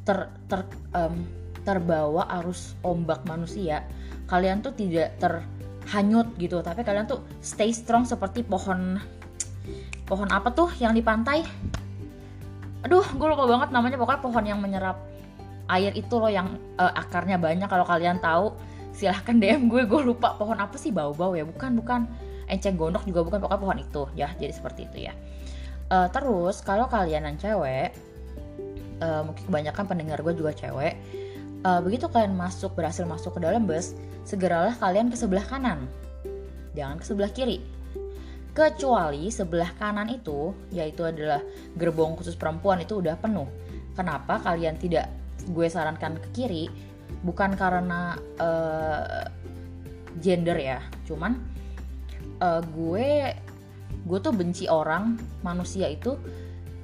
ter 0.03 0.27
ter 0.51 0.67
um, 0.99 1.23
terbawa 1.63 2.27
arus 2.43 2.75
ombak 2.83 3.23
manusia 3.23 3.87
kalian 4.27 4.59
tuh 4.65 4.75
tidak 4.75 5.15
terhanyut 5.23 6.27
gitu. 6.37 6.59
Tapi 6.59 6.83
kalian 6.83 7.07
tuh 7.07 7.23
stay 7.39 7.71
strong 7.71 8.03
seperti 8.03 8.43
pohon 8.43 8.99
pohon 10.07 10.29
apa 10.29 10.51
tuh 10.51 10.69
yang 10.83 10.93
di 10.93 11.01
pantai 11.01 11.47
aduh 12.83 13.07
gue 13.07 13.29
lupa 13.29 13.45
banget 13.47 13.69
namanya. 13.75 13.97
Pokoknya 13.99 14.21
pohon 14.21 14.45
yang 14.45 14.59
menyerap 14.59 14.99
air 15.71 15.95
itu 15.95 16.15
loh 16.19 16.31
yang 16.31 16.59
uh, 16.79 16.93
akarnya 16.95 17.39
banyak. 17.39 17.67
Kalau 17.67 17.87
kalian 17.87 18.19
tahu 18.19 18.55
silahkan 18.93 19.39
DM 19.39 19.71
gue. 19.71 19.83
Gue 19.87 20.03
lupa 20.03 20.35
pohon 20.37 20.59
apa 20.59 20.75
sih. 20.77 20.91
Bau-bau 20.91 21.35
ya. 21.35 21.47
Bukan 21.47 21.79
bukan. 21.79 22.11
Enceng 22.51 22.77
gondok 22.77 23.07
juga 23.07 23.23
bukan. 23.23 23.39
Pokoknya 23.43 23.61
pohon 23.63 23.79
itu. 23.79 24.03
Ya 24.19 24.29
jadi 24.37 24.53
seperti 24.53 24.91
itu 24.91 25.09
ya. 25.11 25.15
Uh, 25.93 26.09
terus 26.09 26.65
kalau 26.65 26.89
kalian 26.89 27.29
yang 27.29 27.37
cewek 27.37 27.93
uh, 29.05 29.23
mungkin 29.27 29.45
kebanyakan 29.45 29.85
pendengar 29.85 30.19
gue 30.25 30.33
juga 30.33 30.57
cewek 30.57 30.97
uh, 31.67 31.81
begitu 31.83 32.07
kalian 32.09 32.35
masuk 32.39 32.73
berhasil 32.73 33.05
masuk 33.05 33.37
ke 33.37 33.41
dalam 33.43 33.67
bus 33.67 33.95
segeralah 34.23 34.75
kalian 34.79 35.11
ke 35.11 35.17
sebelah 35.19 35.43
kanan. 35.47 35.85
Jangan 36.73 37.03
ke 37.03 37.05
sebelah 37.05 37.31
kiri 37.35 37.61
kecuali 38.53 39.33
sebelah 39.33 39.73
kanan 39.81 40.13
itu 40.13 40.53
yaitu 40.73 41.09
adalah 41.09 41.41
gerbong 41.77 42.17
khusus 42.17 42.37
perempuan 42.37 42.85
itu 42.85 43.01
udah 43.01 43.17
penuh. 43.17 43.49
Kenapa 43.97 44.41
kalian 44.41 44.77
tidak 44.77 45.09
gue 45.49 45.67
sarankan 45.69 46.21
ke 46.21 46.29
kiri? 46.37 46.65
Bukan 47.25 47.57
karena 47.57 48.17
uh, 48.41 49.25
gender 50.21 50.59
ya 50.59 50.79
cuman 51.09 51.41
uh, 52.43 52.61
gue 52.61 53.33
gue 54.03 54.19
tuh 54.23 54.35
benci 54.35 54.69
orang 54.69 55.17
manusia 55.41 55.89
itu 55.89 56.19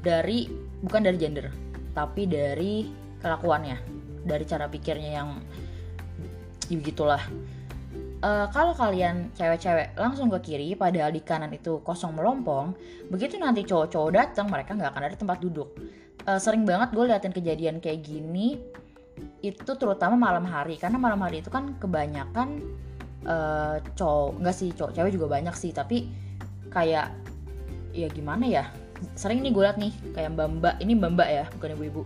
dari 0.01 0.49
bukan 0.81 1.03
dari 1.05 1.19
gender 1.19 1.51
tapi 1.93 2.25
dari 2.25 2.87
kelakuannya 3.19 3.77
dari 4.25 4.45
cara 4.47 4.71
pikirnya 4.71 5.11
yang 5.19 5.31
ya 6.69 6.79
gitulah 6.79 7.21
uh, 8.23 8.47
kalau 8.51 8.73
kalian 8.75 9.31
cewek-cewek 9.35 9.95
langsung 9.99 10.29
ke 10.33 10.39
kiri 10.53 10.75
padahal 10.75 11.15
di 11.15 11.23
kanan 11.23 11.53
itu 11.55 11.83
kosong 11.83 12.15
melompong 12.15 12.75
begitu 13.13 13.39
nanti 13.39 13.63
cowok-cowok 13.67 14.11
datang 14.15 14.47
mereka 14.51 14.75
nggak 14.75 14.91
akan 14.95 15.05
ada 15.05 15.17
tempat 15.17 15.39
duduk. 15.43 15.69
Uh, 16.29 16.37
sering 16.37 16.69
banget 16.69 16.93
gue 16.93 17.05
liatin 17.09 17.33
kejadian 17.33 17.77
kayak 17.81 18.05
gini 18.05 18.61
itu 19.43 19.73
terutama 19.75 20.15
malam 20.15 20.47
hari 20.47 20.79
karena 20.79 20.99
malam 20.99 21.19
hari 21.23 21.43
itu 21.43 21.51
kan 21.51 21.75
kebanyakan 21.83 22.63
uh, 23.27 23.83
cowok 23.99 24.39
nggak 24.43 24.55
sih 24.55 24.71
cowok 24.75 24.93
cewek 24.95 25.11
juga 25.15 25.27
banyak 25.39 25.55
sih 25.57 25.71
tapi 25.75 26.11
kayak 26.71 27.11
ya 27.97 28.09
gimana 28.13 28.45
ya 28.45 28.65
sering 29.15 29.41
nih 29.43 29.51
gue 29.55 29.63
liat 29.63 29.79
nih 29.79 29.93
kayak 30.15 30.31
mbak 30.35 30.49
mbak 30.59 30.75
ini 30.83 30.93
mbak 30.99 31.11
mbak 31.15 31.29
ya 31.29 31.45
bukan 31.55 31.71
ibu-ibu. 31.79 32.03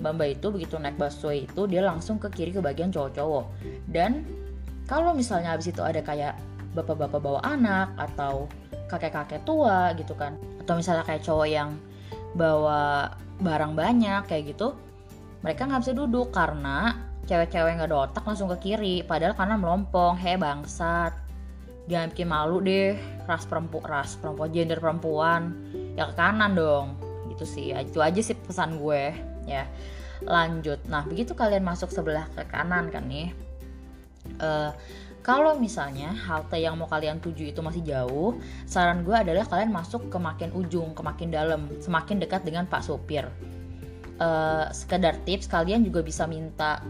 Mbak 0.00 0.12
mbak 0.16 0.28
itu 0.40 0.46
begitu 0.48 0.74
naik 0.80 0.96
busway 0.96 1.44
itu 1.44 1.62
dia 1.68 1.84
langsung 1.84 2.16
ke 2.16 2.32
kiri 2.32 2.56
ke 2.56 2.64
bagian 2.64 2.88
cowok-cowok. 2.88 3.44
Dan 3.92 4.24
kalau 4.90 5.14
misalnya 5.14 5.54
habis 5.54 5.70
itu 5.70 5.78
ada 5.78 6.02
kayak 6.02 6.34
bapak-bapak 6.74 7.22
bawa 7.22 7.40
anak 7.46 7.94
atau 7.94 8.50
kakek-kakek 8.90 9.46
tua 9.46 9.94
gitu 9.94 10.18
kan 10.18 10.34
atau 10.58 10.74
misalnya 10.74 11.06
kayak 11.06 11.22
cowok 11.22 11.46
yang 11.46 11.78
bawa 12.34 13.14
barang 13.38 13.78
banyak 13.78 14.26
kayak 14.26 14.50
gitu 14.50 14.74
mereka 15.46 15.70
nggak 15.70 15.82
bisa 15.86 15.94
duduk 15.94 16.34
karena 16.34 16.98
cewek-cewek 17.30 17.78
nggak 17.78 17.90
ada 17.94 17.98
otak 18.10 18.24
langsung 18.26 18.50
ke 18.56 18.58
kiri. 18.58 19.06
Padahal 19.06 19.38
karena 19.38 19.56
melompong 19.56 20.18
he 20.18 20.34
bangsat 20.34 21.14
jangan 21.88 22.10
bikin 22.14 22.28
malu 22.30 22.62
deh 22.62 22.94
ras 23.26 23.42
perempuan 23.48 23.82
ras 23.82 24.14
perempuan 24.14 24.54
gender 24.54 24.78
perempuan 24.78 25.54
ya 25.94 26.10
ke 26.10 26.14
kanan 26.18 26.52
dong. 26.58 26.98
Gitu 27.30 27.44
sih 27.46 27.66
itu 27.72 27.98
aja 28.02 28.20
sih 28.20 28.36
pesan 28.36 28.82
gue 28.82 29.14
ya. 29.46 29.64
Lanjut. 30.26 30.82
Nah 30.90 31.06
begitu 31.08 31.32
kalian 31.32 31.64
masuk 31.64 31.88
sebelah 31.88 32.28
ke 32.36 32.44
kanan 32.50 32.92
kan 32.92 33.08
nih 33.08 33.32
uh, 34.38 34.70
kalau 35.20 35.52
misalnya 35.60 36.16
halte 36.16 36.56
yang 36.56 36.80
mau 36.80 36.88
kalian 36.88 37.20
tuju 37.20 37.52
itu 37.52 37.60
masih 37.60 37.84
jauh, 37.84 38.40
saran 38.64 39.04
gue 39.04 39.12
adalah 39.12 39.44
kalian 39.44 39.68
masuk 39.68 40.08
ke 40.08 40.16
makin 40.16 40.48
ujung, 40.56 40.96
ke 40.96 41.02
makin 41.04 41.28
dalam, 41.28 41.68
semakin 41.76 42.16
dekat 42.16 42.40
dengan 42.46 42.64
pak 42.64 42.80
sopir. 42.80 43.28
Uh, 44.20 44.68
sekedar 44.72 45.16
tips, 45.24 45.48
kalian 45.48 45.84
juga 45.84 46.04
bisa 46.04 46.24
minta 46.24 46.80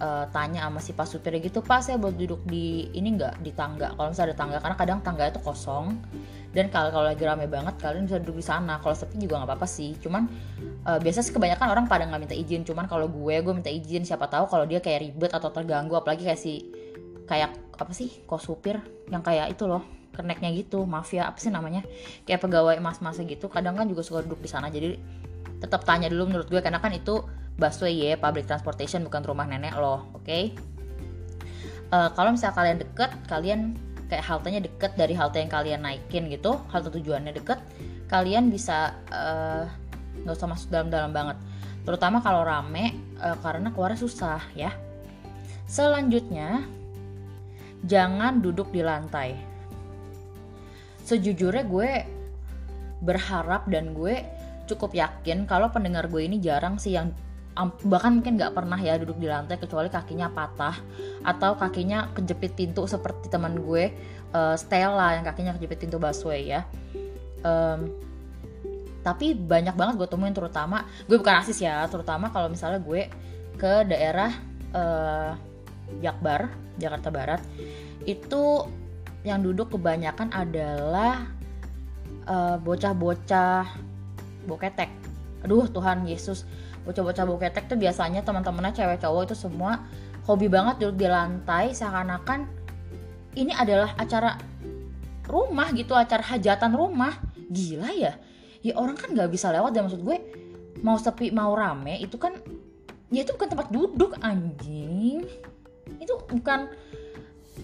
uh, 0.00 0.24
tanya 0.32 0.66
sama 0.66 0.80
si 0.80 0.90
pak 0.96 1.06
supir 1.06 1.36
gitu, 1.38 1.60
pak 1.60 1.84
saya 1.84 2.00
buat 2.00 2.16
duduk 2.16 2.42
di 2.48 2.88
ini 2.96 3.14
nggak 3.14 3.44
di 3.44 3.52
tangga. 3.54 3.92
Kalau 3.94 4.10
misalnya 4.10 4.32
ada 4.32 4.36
tangga, 4.36 4.56
karena 4.58 4.76
kadang 4.76 4.98
tangga 5.04 5.24
itu 5.28 5.40
kosong. 5.44 6.00
Dan 6.50 6.66
kalau 6.72 6.90
kalau 6.90 7.06
lagi 7.06 7.22
rame 7.22 7.46
banget, 7.46 7.78
kalian 7.78 8.10
bisa 8.10 8.18
duduk 8.18 8.42
di 8.42 8.46
sana. 8.48 8.82
Kalau 8.82 8.96
sepi 8.96 9.22
juga 9.22 9.38
nggak 9.38 9.48
apa-apa 9.54 9.68
sih. 9.70 9.94
Cuman 10.02 10.26
uh, 10.88 10.98
biasa 10.98 11.22
sih 11.22 11.30
kebanyakan 11.30 11.68
orang 11.70 11.84
pada 11.86 12.08
nggak 12.10 12.20
minta 12.26 12.34
izin. 12.34 12.66
Cuman 12.66 12.90
kalau 12.90 13.06
gue, 13.06 13.34
gue 13.38 13.52
minta 13.54 13.70
izin. 13.70 14.02
Siapa 14.02 14.26
tahu 14.26 14.50
kalau 14.50 14.66
dia 14.66 14.82
kayak 14.82 15.06
ribet 15.06 15.30
atau 15.30 15.54
terganggu, 15.54 15.94
apalagi 15.94 16.26
kayak 16.26 16.40
si 16.40 16.66
kayak 17.30 17.54
apa 17.78 17.92
sih 17.94 18.10
kok 18.26 18.42
supir 18.42 18.82
yang 19.06 19.22
kayak 19.22 19.54
itu 19.54 19.64
loh 19.70 19.86
keneknya 20.10 20.50
gitu 20.52 20.82
mafia 20.82 21.30
apa 21.30 21.38
sih 21.38 21.48
namanya 21.48 21.86
kayak 22.26 22.42
pegawai 22.42 22.76
emas-emas 22.82 23.22
gitu 23.22 23.46
kadang 23.46 23.78
kan 23.78 23.86
juga 23.86 24.02
suka 24.02 24.26
duduk 24.26 24.42
di 24.42 24.50
sana 24.50 24.66
jadi 24.66 24.98
tetap 25.62 25.86
tanya 25.86 26.10
dulu 26.10 26.34
menurut 26.34 26.48
gue 26.50 26.58
karena 26.58 26.82
kan 26.82 26.90
itu 26.90 27.22
busway 27.60 27.92
ya 27.92 28.16
public 28.16 28.48
transportation 28.48 29.04
bukan 29.04 29.22
rumah 29.22 29.44
nenek 29.44 29.76
loh 29.76 30.08
oke 30.16 30.24
okay? 30.24 30.56
uh, 31.92 32.08
kalau 32.16 32.32
misalnya 32.32 32.56
kalian 32.56 32.78
deket 32.80 33.10
kalian 33.28 33.60
kayak 34.08 34.24
haltenya 34.24 34.60
deket 34.64 34.96
dari 34.96 35.14
halte 35.14 35.38
yang 35.38 35.52
kalian 35.52 35.80
naikin 35.84 36.26
gitu 36.32 36.58
halte 36.72 36.88
tujuannya 36.90 37.30
deket 37.30 37.62
kalian 38.10 38.50
bisa 38.50 38.98
eh, 39.06 39.70
nggak 40.26 40.34
uh, 40.34 40.38
usah 40.40 40.50
masuk 40.50 40.66
dalam-dalam 40.66 41.14
banget 41.14 41.38
terutama 41.86 42.18
kalau 42.18 42.42
rame 42.42 42.98
uh, 43.22 43.38
karena 43.38 43.70
keluarnya 43.70 44.02
susah 44.02 44.42
ya 44.58 44.74
selanjutnya 45.70 46.66
jangan 47.84 48.44
duduk 48.44 48.68
di 48.72 48.84
lantai. 48.84 49.36
Sejujurnya 51.04 51.64
gue 51.64 51.90
berharap 53.00 53.66
dan 53.72 53.96
gue 53.96 54.20
cukup 54.68 54.92
yakin 54.92 55.48
kalau 55.48 55.72
pendengar 55.72 56.06
gue 56.06 56.22
ini 56.22 56.38
jarang 56.38 56.76
sih 56.76 56.94
yang 56.94 57.10
bahkan 57.84 58.20
mungkin 58.20 58.38
nggak 58.40 58.56
pernah 58.56 58.78
ya 58.78 58.96
duduk 58.96 59.20
di 59.20 59.28
lantai 59.28 59.60
kecuali 59.60 59.90
kakinya 59.92 60.30
patah 60.32 60.80
atau 61.26 61.58
kakinya 61.58 62.08
kejepit 62.16 62.56
pintu 62.56 62.86
seperti 62.88 63.28
teman 63.28 63.60
gue 63.60 63.92
uh, 64.32 64.56
Stella 64.56 65.18
yang 65.18 65.24
kakinya 65.26 65.52
kejepit 65.58 65.84
pintu 65.84 66.00
busway 66.00 66.46
ya. 66.46 66.64
Um, 67.44 67.90
tapi 69.00 69.32
banyak 69.32 69.74
banget 69.76 69.96
gue 69.96 70.08
temuin 70.08 70.36
terutama 70.36 70.84
gue 71.08 71.16
bukan 71.16 71.40
rasis 71.40 71.64
ya 71.64 71.88
terutama 71.88 72.28
kalau 72.28 72.52
misalnya 72.52 72.84
gue 72.84 73.08
ke 73.56 73.88
daerah 73.88 74.28
uh, 74.76 75.32
Jakbar 76.04 76.52
Jakarta 76.76 77.08
Barat 77.08 77.40
itu 78.04 78.68
yang 79.24 79.44
duduk 79.44 79.76
kebanyakan 79.76 80.32
adalah 80.32 81.28
bocah 82.30 82.62
bocah-bocah 82.62 83.64
boketek. 84.46 84.90
Aduh 85.42 85.66
Tuhan 85.66 86.06
Yesus 86.06 86.46
bocah-bocah 86.88 87.24
boketek 87.28 87.68
tuh 87.68 87.78
biasanya 87.78 88.24
teman-temannya 88.24 88.72
cewek 88.72 88.98
cowok 89.00 89.22
itu 89.30 89.36
semua 89.36 89.84
hobi 90.24 90.48
banget 90.48 90.80
duduk 90.80 90.96
di 91.04 91.08
lantai 91.08 91.72
seakan-akan 91.76 92.48
ini 93.38 93.54
adalah 93.54 93.94
acara 93.94 94.34
rumah 95.30 95.70
gitu 95.70 95.94
acara 95.94 96.22
hajatan 96.34 96.74
rumah. 96.74 97.14
Gila 97.50 97.90
ya. 97.94 98.18
Ya 98.60 98.72
orang 98.76 98.98
kan 98.98 99.14
nggak 99.14 99.30
bisa 99.30 99.54
lewat 99.54 99.70
dan 99.70 99.86
maksud 99.86 100.02
gue. 100.02 100.18
Mau 100.82 100.98
sepi 100.98 101.30
mau 101.30 101.54
rame 101.54 102.00
itu 102.02 102.16
kan 102.18 102.34
ya 103.10 103.22
itu 103.22 103.34
bukan 103.38 103.48
tempat 103.54 103.68
duduk 103.70 104.18
anjing. 104.22 105.22
Itu 106.02 106.26
bukan 106.26 106.70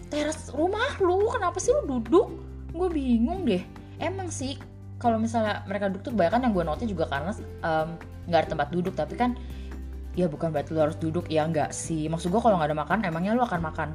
teras 0.07 0.55
rumah 0.55 0.99
lu 1.03 1.27
kenapa 1.35 1.59
sih 1.59 1.75
lu 1.75 1.99
duduk? 1.99 2.31
Gue 2.71 2.89
bingung 2.91 3.43
deh. 3.43 3.63
Emang 3.99 4.31
sih 4.31 4.55
kalau 4.97 5.21
misalnya 5.21 5.61
mereka 5.69 5.93
duduk 5.93 6.03
tuh 6.09 6.15
bahkan 6.17 6.41
yang 6.41 6.57
gue 6.57 6.65
notice 6.65 6.89
juga 6.89 7.05
karena 7.09 7.37
nggak 8.27 8.41
um, 8.41 8.41
ada 8.41 8.49
tempat 8.49 8.69
duduk. 8.73 8.95
Tapi 8.97 9.15
kan 9.17 9.37
ya 10.17 10.27
bukan 10.27 10.49
berarti 10.49 10.73
lu 10.73 10.81
harus 10.81 10.97
duduk 10.97 11.29
ya 11.29 11.45
enggak 11.45 11.73
sih. 11.77 12.09
Maksud 12.09 12.33
gue 12.33 12.41
kalau 12.41 12.57
nggak 12.57 12.73
ada 12.73 12.79
makan 12.79 12.99
emangnya 13.05 13.37
lu 13.37 13.45
akan 13.45 13.61
makan 13.61 13.89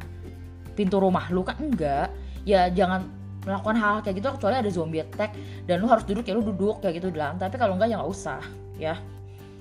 pintu 0.78 1.02
rumah 1.02 1.26
lu 1.34 1.42
kan 1.42 1.58
enggak. 1.58 2.14
Ya 2.46 2.70
jangan 2.70 3.10
melakukan 3.42 3.78
hal, 3.82 3.92
-hal 3.98 4.02
kayak 4.06 4.16
gitu 4.22 4.28
kecuali 4.38 4.56
ada 4.62 4.70
zombie 4.70 5.02
attack 5.02 5.34
dan 5.66 5.82
lu 5.82 5.90
harus 5.90 6.06
duduk 6.06 6.22
ya 6.22 6.38
lu 6.38 6.46
duduk 6.46 6.78
kayak 6.78 7.02
gitu 7.02 7.10
lantai 7.18 7.50
tapi 7.50 7.58
kalau 7.58 7.74
enggak 7.74 7.90
ya 7.90 7.96
nggak 7.98 8.12
usah 8.12 8.42
ya. 8.78 8.94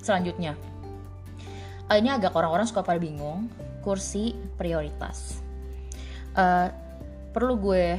Selanjutnya. 0.05 0.53
Uh, 1.89 1.97
ini 1.97 2.13
agak 2.13 2.37
orang-orang 2.37 2.69
suka 2.69 2.85
pada 2.85 3.01
bingung. 3.01 3.49
Kursi 3.81 4.37
prioritas. 4.61 5.41
Uh, 6.37 6.69
perlu 7.33 7.57
gue 7.57 7.97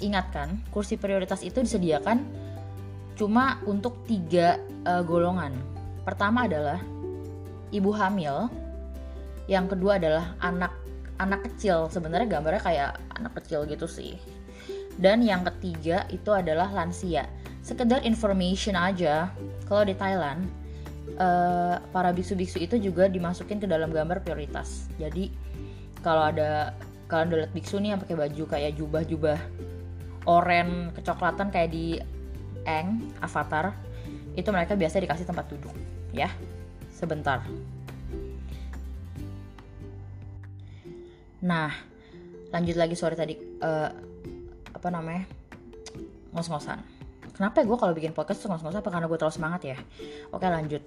ingatkan, 0.00 0.56
kursi 0.72 0.96
prioritas 0.96 1.42
itu 1.44 1.60
disediakan 1.60 2.24
cuma 3.20 3.60
untuk 3.68 4.00
tiga 4.08 4.56
uh, 4.88 5.04
golongan. 5.04 5.52
Pertama 6.08 6.48
adalah 6.48 6.80
ibu 7.68 7.92
hamil, 7.92 8.48
yang 9.44 9.68
kedua 9.68 10.00
adalah 10.00 10.32
anak 10.40 10.72
anak 11.20 11.44
kecil. 11.52 11.92
Sebenarnya 11.92 12.40
gambarnya 12.40 12.64
kayak 12.64 12.90
anak 13.20 13.36
kecil 13.44 13.68
gitu 13.68 13.84
sih. 13.84 14.16
Dan 14.96 15.20
yang 15.20 15.44
ketiga 15.44 16.08
itu 16.08 16.32
adalah 16.32 16.72
lansia. 16.72 17.28
Sekedar 17.60 18.00
information 18.08 18.72
aja, 18.72 19.28
kalau 19.68 19.84
di 19.84 19.92
Thailand 19.92 20.48
uh, 21.20 21.76
para 21.92 22.16
biksu-biksu 22.16 22.56
itu 22.64 22.80
juga 22.80 23.04
dimasukin 23.04 23.60
ke 23.60 23.68
dalam 23.68 23.92
gambar 23.92 24.24
prioritas. 24.24 24.88
Jadi 24.96 25.28
kalau 26.00 26.32
ada 26.32 26.72
kalian 27.12 27.28
udah 27.28 27.38
liat 27.44 27.52
biksu 27.52 27.76
nih 27.84 27.92
yang 27.92 28.00
pakai 28.00 28.16
baju 28.16 28.42
kayak 28.48 28.72
jubah-jubah 28.80 29.38
oren 30.24 30.94
kecoklatan 30.96 31.52
kayak 31.52 31.68
di 31.68 32.00
Eng 32.68 33.14
Avatar 33.20 33.72
itu 34.36 34.48
mereka 34.54 34.78
biasa 34.78 35.02
dikasih 35.02 35.26
tempat 35.26 35.46
duduk 35.50 35.74
ya. 36.14 36.30
Sebentar. 36.92 37.42
Nah 41.40 41.72
lanjut 42.50 42.76
lagi 42.76 42.98
sore 42.98 43.14
tadi 43.14 43.34
uh, 43.62 43.90
apa 44.74 44.88
namanya 44.92 45.24
ngos-ngosan. 46.34 46.80
Kenapa 47.34 47.64
gue 47.64 47.78
kalau 47.80 47.96
bikin 47.96 48.12
podcast 48.12 48.44
tuh 48.44 48.52
ngos-ngosan 48.52 48.84
apa 48.84 48.90
karena 48.92 49.06
gue 49.08 49.16
terlalu 49.16 49.34
semangat 49.34 49.62
ya? 49.64 49.78
Oke 50.28 50.44
lanjut. 50.44 50.84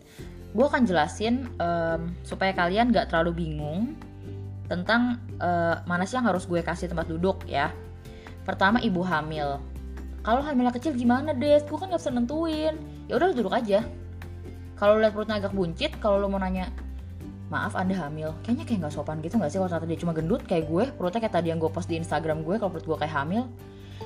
Gue 0.53 0.65
akan 0.69 0.85
jelasin 0.85 1.49
um, 1.57 2.13
supaya 2.21 2.53
kalian 2.53 2.93
gak 2.93 3.09
terlalu 3.09 3.41
bingung 3.41 3.97
tentang 4.69 5.17
uh, 5.41 5.81
mana 5.89 6.05
sih 6.05 6.13
yang 6.13 6.29
harus 6.29 6.45
gue 6.45 6.61
kasih 6.61 6.93
tempat 6.93 7.09
duduk 7.09 7.41
ya. 7.49 7.73
Pertama 8.45 8.77
ibu 8.85 9.01
hamil 9.01 9.57
kalau 10.23 10.39
hamilnya 10.39 10.71
kecil 10.71 10.95
gimana 10.95 11.35
deh 11.35 11.59
gue 11.59 11.77
kan 11.77 11.91
gak 11.91 11.99
bisa 11.99 12.11
nentuin. 12.15 12.75
Ya 13.11 13.19
udah 13.19 13.35
duduk 13.35 13.51
aja. 13.51 13.83
Kalau 14.79 14.97
lihat 14.97 15.11
perutnya 15.11 15.37
agak 15.37 15.51
buncit 15.51 15.99
kalau 15.99 16.17
lo 16.17 16.31
mau 16.31 16.39
nanya 16.39 16.71
maaf 17.51 17.75
anda 17.75 17.93
hamil. 17.93 18.31
Kayaknya 18.41 18.65
kayak 18.65 18.79
nggak 18.87 18.93
sopan 18.95 19.19
gitu 19.21 19.37
nggak 19.37 19.51
sih 19.51 19.59
kalau 19.59 19.69
ternyata 19.69 19.87
dia? 19.91 19.99
Cuma 19.99 20.11
gendut 20.15 20.41
kayak 20.47 20.65
gue 20.71 20.83
perutnya 20.95 21.19
kayak 21.21 21.35
tadi 21.35 21.47
yang 21.51 21.59
gue 21.59 21.69
post 21.69 21.91
di 21.91 21.99
instagram 21.99 22.41
gue 22.41 22.55
kalau 22.57 22.71
perut 22.71 22.87
gue 22.87 22.97
kayak 23.03 23.13
hamil. 23.13 23.43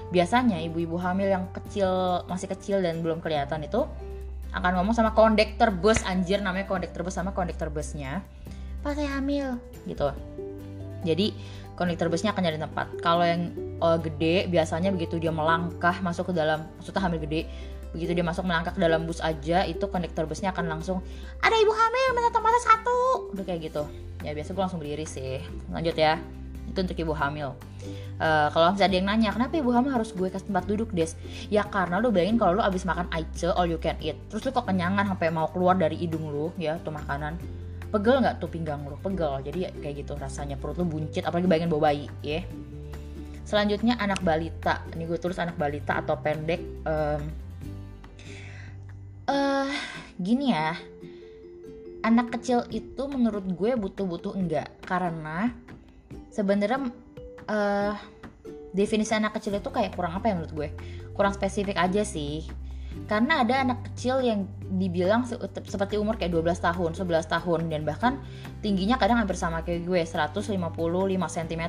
Biasanya 0.09 0.57
ibu-ibu 0.67 0.97
hamil 0.97 1.29
yang 1.31 1.45
kecil 1.53 2.25
masih 2.25 2.50
kecil 2.51 2.81
dan 2.81 3.00
belum 3.05 3.21
kelihatan 3.21 3.63
itu 3.63 3.86
akan 4.57 4.71
ngomong 4.81 4.95
sama 4.97 5.13
kondektor 5.13 5.69
bus 5.69 6.01
anjir 6.07 6.41
namanya 6.41 6.65
kondektor 6.65 7.05
bus 7.05 7.13
sama 7.13 7.36
kondektor 7.36 7.69
busnya 7.69 8.25
pas 8.81 8.95
saya 8.97 9.19
hamil 9.19 9.59
gitu. 9.86 10.09
Jadi 11.05 11.36
kondektor 11.77 12.10
busnya 12.10 12.34
akan 12.34 12.41
nyari 12.41 12.60
tempat. 12.60 12.88
Kalau 13.00 13.24
yang 13.24 13.53
uh, 13.79 14.01
gede 14.01 14.50
biasanya 14.50 14.89
begitu 14.89 15.22
dia 15.22 15.29
melangkah 15.29 15.93
masuk 16.01 16.34
ke 16.34 16.34
dalam 16.34 16.65
maksudnya 16.81 17.01
hamil 17.05 17.22
gede 17.22 17.46
begitu 17.96 18.12
dia 18.12 18.25
masuk 18.25 18.43
melangkah 18.43 18.75
ke 18.75 18.81
dalam 18.84 19.07
bus 19.07 19.24
aja 19.24 19.63
itu 19.63 19.86
kondektor 19.88 20.27
busnya 20.27 20.51
akan 20.51 20.67
langsung 20.67 21.00
ada 21.39 21.55
ibu 21.55 21.72
hamil 21.72 22.07
minta 22.17 22.29
tempatnya 22.34 22.62
satu. 22.65 22.98
Udah 23.31 23.46
kayak 23.46 23.72
gitu. 23.72 23.84
Ya 24.25 24.34
biasa 24.34 24.51
gue 24.51 24.63
langsung 24.65 24.81
berdiri 24.81 25.05
sih. 25.07 25.39
Lanjut 25.72 25.96
ya. 25.96 26.19
Itu 26.67 26.84
untuk 26.84 27.00
ibu 27.00 27.15
hamil. 27.15 27.55
Uh, 28.17 28.50
kalau 28.51 28.75
misalnya 28.75 28.89
ada 28.91 28.98
yang 28.98 29.07
nanya 29.07 29.29
kenapa 29.31 29.53
ibu 29.55 29.72
hamil 29.72 29.93
harus 29.93 30.12
gue 30.12 30.27
kasih 30.27 30.50
tempat 30.50 30.65
duduk 30.67 30.89
des? 30.91 31.13
Ya 31.48 31.63
karena 31.63 32.01
lo 32.01 32.10
bayangin 32.12 32.41
kalau 32.41 32.60
lo 32.60 32.63
abis 32.65 32.84
makan 32.84 33.07
aice 33.13 33.53
all 33.53 33.69
you 33.69 33.79
can 33.79 33.96
eat 34.03 34.17
terus 34.27 34.43
lo 34.43 34.51
kok 34.51 34.65
kenyangan 34.67 35.05
sampai 35.05 35.29
mau 35.29 35.48
keluar 35.53 35.77
dari 35.77 35.96
hidung 35.96 36.27
lo 36.27 36.51
ya 36.57 36.81
tuh 36.81 36.91
makanan 36.91 37.38
pegel 37.88 38.20
nggak 38.20 38.44
tuh 38.44 38.50
pinggang 38.51 38.84
lo 38.84 39.00
pegel. 39.00 39.39
Jadi 39.44 39.60
ya, 39.67 39.72
kayak 39.72 40.06
gitu 40.06 40.13
rasanya 40.20 40.60
perut 40.60 40.77
lo 40.79 40.86
buncit 40.86 41.24
apalagi 41.24 41.48
bayangin 41.48 41.72
bawa 41.72 41.91
bayi 41.91 42.08
ya. 42.22 42.44
Selanjutnya 43.48 43.96
anak 43.96 44.20
balita. 44.22 44.84
Ini 44.91 45.08
gue 45.08 45.20
tulis 45.20 45.39
anak 45.39 45.56
balita 45.56 46.03
atau 46.03 46.20
pendek 46.20 46.60
um, 46.84 47.22
uh, 49.32 49.72
gini 50.20 50.51
ya. 50.51 50.75
Anak 52.03 52.36
kecil 52.36 52.67
itu 52.75 53.08
menurut 53.08 53.48
gue 53.48 53.72
butuh-butuh 53.79 54.36
enggak. 54.36 54.67
Karena 54.84 55.48
sebenarnya 56.27 56.91
uh, 57.48 57.96
definisi 58.75 59.15
anak 59.15 59.39
kecil 59.39 59.56
itu 59.56 59.72
kayak 59.72 59.96
kurang 59.96 60.20
apa 60.20 60.27
ya 60.27 60.34
menurut 60.36 60.53
gue? 60.53 60.70
Kurang 61.15 61.32
spesifik 61.32 61.79
aja 61.79 62.03
sih 62.03 62.66
karena 63.05 63.45
ada 63.45 63.61
anak 63.61 63.79
kecil 63.91 64.19
yang 64.25 64.49
dibilang 64.81 65.23
se 65.23 65.37
seperti 65.69 66.01
umur 66.01 66.17
kayak 66.17 66.33
12 66.33 66.57
tahun, 66.57 66.91
11 66.97 67.29
tahun 67.29 67.59
dan 67.69 67.81
bahkan 67.85 68.17
tingginya 68.65 68.97
kadang 68.97 69.21
hampir 69.21 69.37
sama 69.37 69.61
kayak 69.61 69.85
gue 69.85 70.01
155 70.01 70.57
cm. 71.13 71.63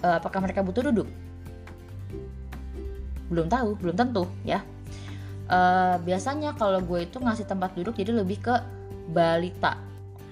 Uh, 0.00 0.16
apakah 0.18 0.40
mereka 0.40 0.64
butuh 0.64 0.88
duduk? 0.88 1.08
Belum 3.28 3.46
tahu, 3.46 3.76
belum 3.78 3.94
tentu 3.94 4.24
ya 4.42 4.64
uh, 5.48 5.96
biasanya 6.00 6.56
kalau 6.56 6.80
gue 6.80 7.04
itu 7.04 7.18
ngasih 7.20 7.46
tempat 7.48 7.74
duduk 7.76 7.96
jadi 7.96 8.12
lebih 8.14 8.40
ke 8.40 8.54
balita 9.12 9.76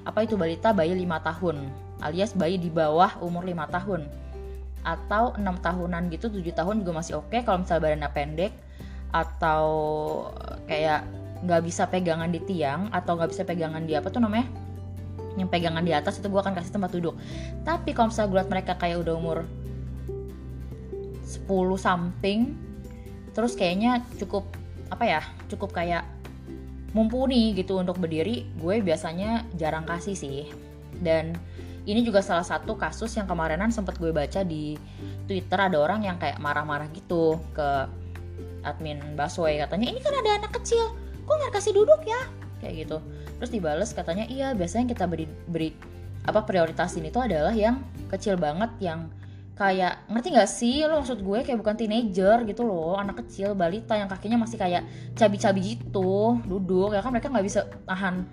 apa 0.02 0.24
itu 0.24 0.34
balita 0.34 0.72
bayi 0.72 0.96
5 0.96 1.28
tahun 1.28 1.56
alias 2.02 2.32
bayi 2.34 2.58
di 2.58 2.72
bawah 2.72 3.20
umur 3.22 3.44
5 3.46 3.76
tahun 3.76 4.02
atau 4.82 5.38
enam 5.38 5.54
tahunan 5.62 6.10
gitu 6.10 6.26
7 6.26 6.42
tahun 6.58 6.82
juga 6.82 6.92
masih 6.98 7.22
oke 7.22 7.30
okay. 7.30 7.46
kalau 7.46 7.62
misalnya 7.62 7.82
badannya 7.86 8.10
pendek 8.10 8.52
atau 9.12 9.66
kayak 10.66 11.04
nggak 11.42 11.62
bisa 11.62 11.84
pegangan 11.90 12.30
di 12.32 12.40
tiang 12.42 12.88
atau 12.90 13.18
nggak 13.18 13.30
bisa 13.30 13.42
pegangan 13.44 13.84
di 13.84 13.92
apa 13.94 14.08
tuh 14.08 14.24
namanya? 14.24 14.48
Yang 15.36 15.48
pegangan 15.48 15.84
di 15.84 15.92
atas 15.92 16.18
itu 16.18 16.28
gue 16.28 16.40
akan 16.40 16.56
kasih 16.56 16.72
tempat 16.72 16.90
duduk. 16.96 17.14
Tapi 17.62 17.92
kalau 17.92 18.08
misalnya 18.08 18.28
gue 18.30 18.38
liat 18.40 18.50
mereka 18.50 18.72
kayak 18.80 19.04
udah 19.04 19.14
umur 19.14 19.38
10 21.22 21.48
something 21.80 22.56
terus 23.32 23.56
kayaknya 23.56 24.04
cukup 24.20 24.44
apa 24.92 25.04
ya 25.08 25.22
cukup 25.48 25.72
kayak 25.72 26.04
mumpuni 26.92 27.56
gitu 27.56 27.80
untuk 27.80 27.96
berdiri 27.96 28.44
gue 28.60 28.84
biasanya 28.84 29.44
jarang 29.56 29.88
kasih 29.88 30.16
sih. 30.16 30.48
Dan 31.00 31.32
ini 31.88 32.04
juga 32.06 32.22
salah 32.22 32.46
satu 32.46 32.78
kasus 32.78 33.10
yang 33.18 33.26
kemarinan 33.26 33.74
sempat 33.74 33.98
gue 33.98 34.14
baca 34.14 34.46
di 34.46 34.78
Twitter 35.26 35.58
ada 35.58 35.80
orang 35.80 36.06
yang 36.06 36.20
kayak 36.20 36.38
marah-marah 36.38 36.86
gitu 36.94 37.40
ke 37.50 37.88
admin 38.62 38.98
Baswe 39.18 39.58
katanya 39.58 39.90
ini 39.90 40.00
kan 40.00 40.14
ada 40.14 40.38
anak 40.42 40.52
kecil 40.62 40.94
kok 41.22 41.34
nggak 41.38 41.52
kasih 41.54 41.72
duduk 41.74 42.02
ya? 42.02 42.20
Kayak 42.62 42.74
gitu. 42.86 42.96
Terus 43.38 43.50
dibales 43.50 43.90
katanya 43.90 44.24
iya 44.26 44.54
biasanya 44.54 44.94
kita 44.94 45.04
beri 45.06 45.26
beri 45.26 45.70
apa 46.22 46.46
prioritas 46.46 46.94
ini 46.94 47.10
tuh 47.10 47.26
adalah 47.26 47.50
yang 47.50 47.82
kecil 48.10 48.38
banget 48.38 48.70
yang 48.78 49.10
kayak 49.58 50.06
ngerti 50.08 50.28
gak 50.32 50.50
sih 50.50 50.76
lo 50.86 51.02
maksud 51.02 51.22
gue? 51.22 51.38
Kayak 51.42 51.58
bukan 51.62 51.74
teenager 51.78 52.42
gitu 52.46 52.62
loh 52.62 52.98
anak 52.98 53.26
kecil 53.26 53.54
balita 53.54 53.98
yang 53.98 54.10
kakinya 54.10 54.42
masih 54.42 54.58
kayak 54.58 54.86
cabi-cabi 55.18 55.78
gitu 55.78 56.38
duduk 56.46 56.94
ya 56.94 57.02
kan 57.02 57.10
mereka 57.14 57.30
nggak 57.30 57.46
bisa 57.46 57.66
nahan 57.86 58.26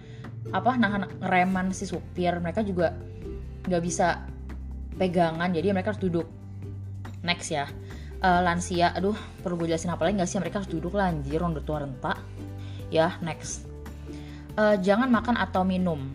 apa 0.50 0.72
nahan 0.80 1.06
ngereman 1.22 1.76
si 1.76 1.86
supir 1.86 2.34
mereka 2.42 2.66
juga 2.66 2.96
nggak 3.70 3.84
bisa 3.84 4.26
pegangan 4.98 5.50
jadi 5.54 5.74
mereka 5.74 5.94
harus 5.94 6.02
duduk. 6.02 6.28
Next 7.20 7.52
ya 7.52 7.68
uh, 8.24 8.42
lansia 8.44 8.92
aduh 8.96 9.16
perlu 9.44 9.64
gue 9.64 9.72
jelasin 9.72 9.92
apa 9.92 10.08
lagi 10.08 10.20
nggak 10.20 10.30
sih? 10.30 10.40
Mereka 10.40 10.56
harus 10.64 10.72
duduk 10.72 10.94
lah 10.96 11.12
anjir 11.12 11.40
udah 11.40 11.64
tua 11.64 11.84
renta. 11.84 12.14
Ya 12.92 13.16
next. 13.24 13.68
Uh, 14.58 14.76
jangan 14.82 15.08
makan 15.08 15.40
atau 15.40 15.64
minum. 15.64 16.12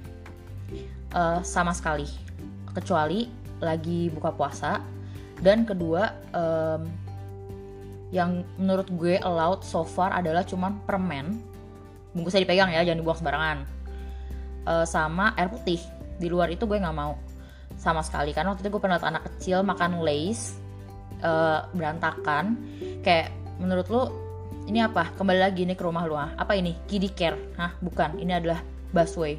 Uh, 1.14 1.40
sama 1.47 1.73
sekali. 1.73 2.09
Kecuali 2.75 3.31
lagi 3.62 4.11
buka 4.12 4.35
puasa. 4.35 4.83
Dan 5.38 5.67
kedua 5.67 6.14
um, 6.35 6.83
yang 8.14 8.47
menurut 8.59 8.87
gue 8.95 9.19
allowed 9.23 9.67
so 9.67 9.83
far 9.83 10.14
adalah 10.14 10.47
cuman 10.47 10.79
permen. 10.87 11.43
Bungkusnya 12.14 12.47
dipegang 12.47 12.71
ya 12.71 12.87
jangan 12.87 13.01
dibuang 13.03 13.19
sembarangan. 13.19 13.59
Uh, 14.64 14.87
sama 14.87 15.35
air 15.38 15.51
putih. 15.51 15.81
Di 16.19 16.31
luar 16.31 16.51
itu 16.51 16.67
gue 16.67 16.79
nggak 16.79 16.97
mau. 16.97 17.19
Sama 17.75 18.03
sekali 18.07 18.31
karena 18.31 18.55
waktu 18.55 18.67
itu 18.67 18.71
gue 18.71 18.83
pernah 18.83 19.03
anak 19.03 19.27
kecil 19.35 19.67
makan 19.67 20.03
lace 20.03 20.63
uh, 21.22 21.68
berantakan 21.77 22.59
kayak 23.05 23.31
menurut 23.61 23.87
lu 23.92 24.03
ini 24.64 24.81
apa? 24.81 25.12
Kembali 25.12 25.40
lagi 25.44 25.68
nih 25.68 25.77
ke 25.77 25.85
rumah 25.85 26.09
lu 26.09 26.16
ah. 26.16 26.33
apa 26.40 26.57
ini? 26.57 26.72
Kiddie 26.88 27.12
care. 27.12 27.37
Hah? 27.61 27.77
Bukan. 27.85 28.16
Ini 28.16 28.40
adalah 28.40 28.64
busway. 28.96 29.37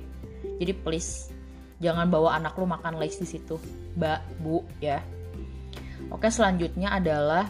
Jadi 0.62 0.74
please 0.78 1.34
jangan 1.82 2.08
bawa 2.08 2.38
anak 2.38 2.54
lu 2.56 2.70
makan 2.70 3.02
lace 3.02 3.20
di 3.20 3.28
situ. 3.28 3.58
Mbak 3.98 4.20
bu 4.40 4.62
ya. 4.78 5.02
Oke, 6.14 6.30
selanjutnya 6.30 6.94
adalah 6.94 7.50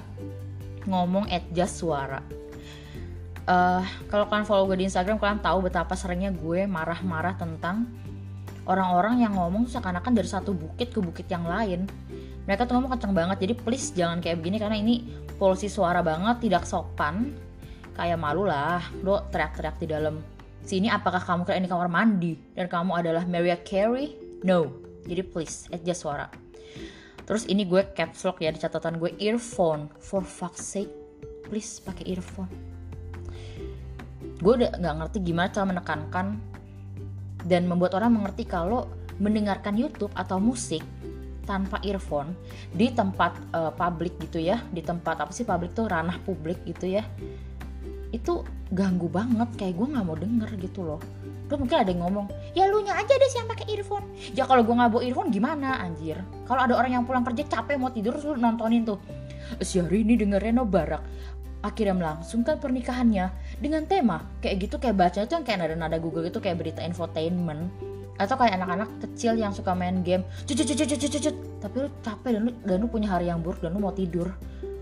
ngomong 0.87 1.27
adjust 1.27 1.83
suara. 1.83 2.23
Uh, 3.45 3.83
kalau 4.09 4.25
kalian 4.25 4.47
follow 4.47 4.65
gue 4.71 4.81
di 4.81 4.85
Instagram, 4.89 5.21
kalian 5.21 5.43
tahu 5.43 5.69
betapa 5.69 5.93
seringnya 5.93 6.33
gue 6.33 6.65
marah-marah 6.65 7.37
tentang 7.37 7.85
orang-orang 8.65 9.21
yang 9.21 9.37
ngomong 9.37 9.69
seakan-akan 9.69 10.13
dari 10.17 10.25
satu 10.25 10.55
bukit 10.55 10.89
ke 10.89 10.99
bukit 11.03 11.29
yang 11.29 11.45
lain. 11.45 11.85
Mereka 12.45 12.69
tuh 12.69 12.77
ngomong 12.77 12.93
kenceng 12.97 13.13
banget, 13.17 13.37
jadi 13.41 13.53
please 13.57 13.89
jangan 13.93 14.21
kayak 14.21 14.41
begini 14.41 14.57
karena 14.61 14.77
ini 14.77 15.01
polusi 15.41 15.65
suara 15.65 16.05
banget, 16.05 16.45
tidak 16.45 16.63
sopan. 16.69 17.33
Kayak 17.95 18.19
malu 18.19 18.43
lah, 18.45 18.83
lo 19.01 19.23
teriak-teriak 19.31 19.75
di 19.79 19.87
dalam 19.87 20.19
sini. 20.61 20.91
Apakah 20.91 21.23
kamu 21.23 21.47
kira 21.47 21.57
ini 21.57 21.65
kamar 21.71 21.87
mandi 21.87 22.35
dan 22.53 22.67
kamu 22.67 22.91
adalah 23.01 23.23
Mariah 23.23 23.63
Carey? 23.63 24.13
No. 24.43 24.67
Jadi 25.07 25.21
please 25.23 25.71
adjust 25.71 26.03
suara 26.03 26.27
terus 27.25 27.43
ini 27.49 27.65
gue 27.65 27.81
caps 27.97 28.21
lock 28.23 28.39
ya 28.39 28.53
di 28.53 28.61
catatan 28.61 29.01
gue 29.01 29.17
earphone 29.17 29.89
for 29.97 30.21
fuck's 30.21 30.61
sake 30.61 30.93
please 31.49 31.81
pakai 31.81 32.13
earphone 32.13 32.49
gue 34.39 34.53
udah 34.61 34.77
nggak 34.77 34.95
ngerti 35.01 35.17
gimana 35.25 35.49
cara 35.49 35.65
menekankan 35.65 36.37
dan 37.45 37.65
membuat 37.65 37.97
orang 37.97 38.13
mengerti 38.13 38.45
kalau 38.45 38.85
mendengarkan 39.17 39.73
YouTube 39.73 40.13
atau 40.13 40.37
musik 40.37 40.85
tanpa 41.45 41.79
earphone 41.85 42.33
di 42.73 42.91
tempat 42.91 43.37
uh, 43.53 43.71
publik 43.71 44.17
gitu 44.19 44.41
ya 44.41 44.59
di 44.73 44.81
tempat 44.81 45.21
apa 45.21 45.31
sih 45.31 45.45
publik 45.45 45.71
tuh 45.77 45.87
ranah 45.87 46.17
publik 46.25 46.59
gitu 46.65 46.89
ya 46.89 47.05
itu 48.13 48.47
ganggu 48.71 49.11
banget. 49.11 49.49
Kayak 49.59 49.73
gue 49.75 49.87
nggak 49.91 50.05
mau 50.07 50.15
denger 50.15 50.49
gitu 50.63 50.79
loh. 50.87 51.01
Terus 51.45 51.59
mungkin 51.61 51.77
ada 51.77 51.89
yang 51.91 52.01
ngomong 52.07 52.25
ya 52.57 52.65
lu 52.71 52.81
nya 52.81 52.97
aja 52.97 53.13
deh 53.13 53.29
sih 53.29 53.37
yang 53.43 53.49
pakai 53.51 53.65
earphone. 53.75 54.07
Ya 54.33 54.47
kalau 54.47 54.63
gue 54.63 54.71
nggak 54.71 54.89
bawa 54.89 55.03
earphone 55.03 55.29
gimana 55.29 55.83
anjir? 55.83 56.17
Kalau 56.47 56.61
ada 56.63 56.73
orang 56.73 56.91
yang 56.95 57.03
pulang 57.03 57.27
kerja 57.27 57.43
capek 57.45 57.75
mau 57.75 57.91
tidur 57.91 58.15
lu 58.15 58.39
nontonin 58.39 58.87
tuh 58.87 58.97
si 59.61 59.77
hari 59.77 60.01
ini 60.01 60.17
denger 60.17 60.41
Reno 60.41 60.65
Barak 60.65 61.01
akhirnya 61.65 61.97
melangsungkan 61.97 62.61
pernikahannya 62.61 63.33
dengan 63.57 63.89
tema 63.89 64.21
kayak 64.45 64.69
gitu 64.69 64.77
kayak 64.77 64.93
baca 64.93 65.25
tuh 65.25 65.41
yang 65.41 65.45
kayak 65.45 65.59
nada-nada 65.65 65.97
Google 65.97 66.29
itu 66.29 66.37
kayak 66.37 66.61
berita 66.61 66.85
infotainment. 66.85 67.73
Atau 68.15 68.39
kayak 68.39 68.55
anak-anak 68.55 68.89
kecil 69.03 69.35
yang 69.35 69.51
suka 69.51 69.75
main 69.75 69.99
game. 69.99 70.23
Cucut 70.47 70.63
cucut 70.63 70.87
cucut 70.87 71.09
cucut 71.19 71.35
tapi 71.59 71.75
lu 71.83 71.89
capek 71.99 72.29
dan 72.37 72.41
lu 72.47 72.51
dan 72.63 72.77
lu 72.79 72.87
punya 72.87 73.11
hari 73.11 73.27
yang 73.27 73.43
buruk 73.43 73.59
dan 73.59 73.75
lu 73.75 73.83
mau 73.83 73.91
tidur. 73.91 74.31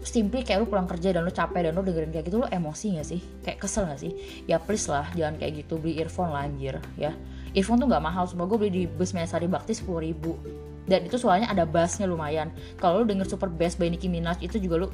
Simply 0.03 0.43
kayak 0.43 0.61
lu 0.61 0.67
pulang 0.67 0.85
kerja 0.85 1.15
dan 1.15 1.23
lu 1.23 1.31
capek 1.33 1.71
dan 1.71 1.73
lu 1.73 1.81
dengerin 1.81 2.11
kayak 2.11 2.27
gitu 2.29 2.43
lu 2.43 2.47
emosi 2.51 2.99
gak 2.99 3.07
sih? 3.07 3.23
Kayak 3.41 3.57
kesel 3.63 3.87
gak 3.89 4.03
sih? 4.03 4.11
Ya 4.45 4.59
please 4.59 4.85
lah 4.91 5.07
jangan 5.15 5.39
kayak 5.39 5.65
gitu 5.65 5.79
beli 5.79 5.97
earphone 6.03 6.29
lah 6.35 6.45
anjir 6.45 6.77
ya. 6.99 7.15
Earphone 7.55 7.79
tuh 7.81 7.87
nggak 7.87 8.03
mahal 8.03 8.25
semua 8.27 8.45
gue 8.49 8.57
beli 8.59 8.71
di 8.73 8.83
bus 8.85 9.15
Mesari 9.15 9.47
Bakti 9.47 9.77
sepuluh 9.77 10.03
ribu 10.03 10.35
dan 10.83 11.07
itu 11.07 11.15
soalnya 11.15 11.47
ada 11.47 11.63
bassnya 11.63 12.03
lumayan. 12.03 12.51
Kalau 12.75 13.03
lu 13.03 13.05
denger 13.07 13.27
super 13.27 13.47
bass 13.47 13.79
by 13.79 13.87
Nicki 13.87 14.11
Minaj 14.11 14.43
itu 14.43 14.59
juga 14.59 14.83
lu 14.83 14.87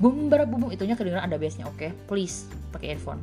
bum 0.00 0.32
bum 0.32 0.72
itunya 0.72 0.96
kedengeran 0.96 1.24
ada 1.24 1.36
bassnya 1.36 1.68
oke? 1.68 1.76
Okay? 1.76 1.90
please 2.08 2.48
pakai 2.72 2.96
earphone. 2.96 3.20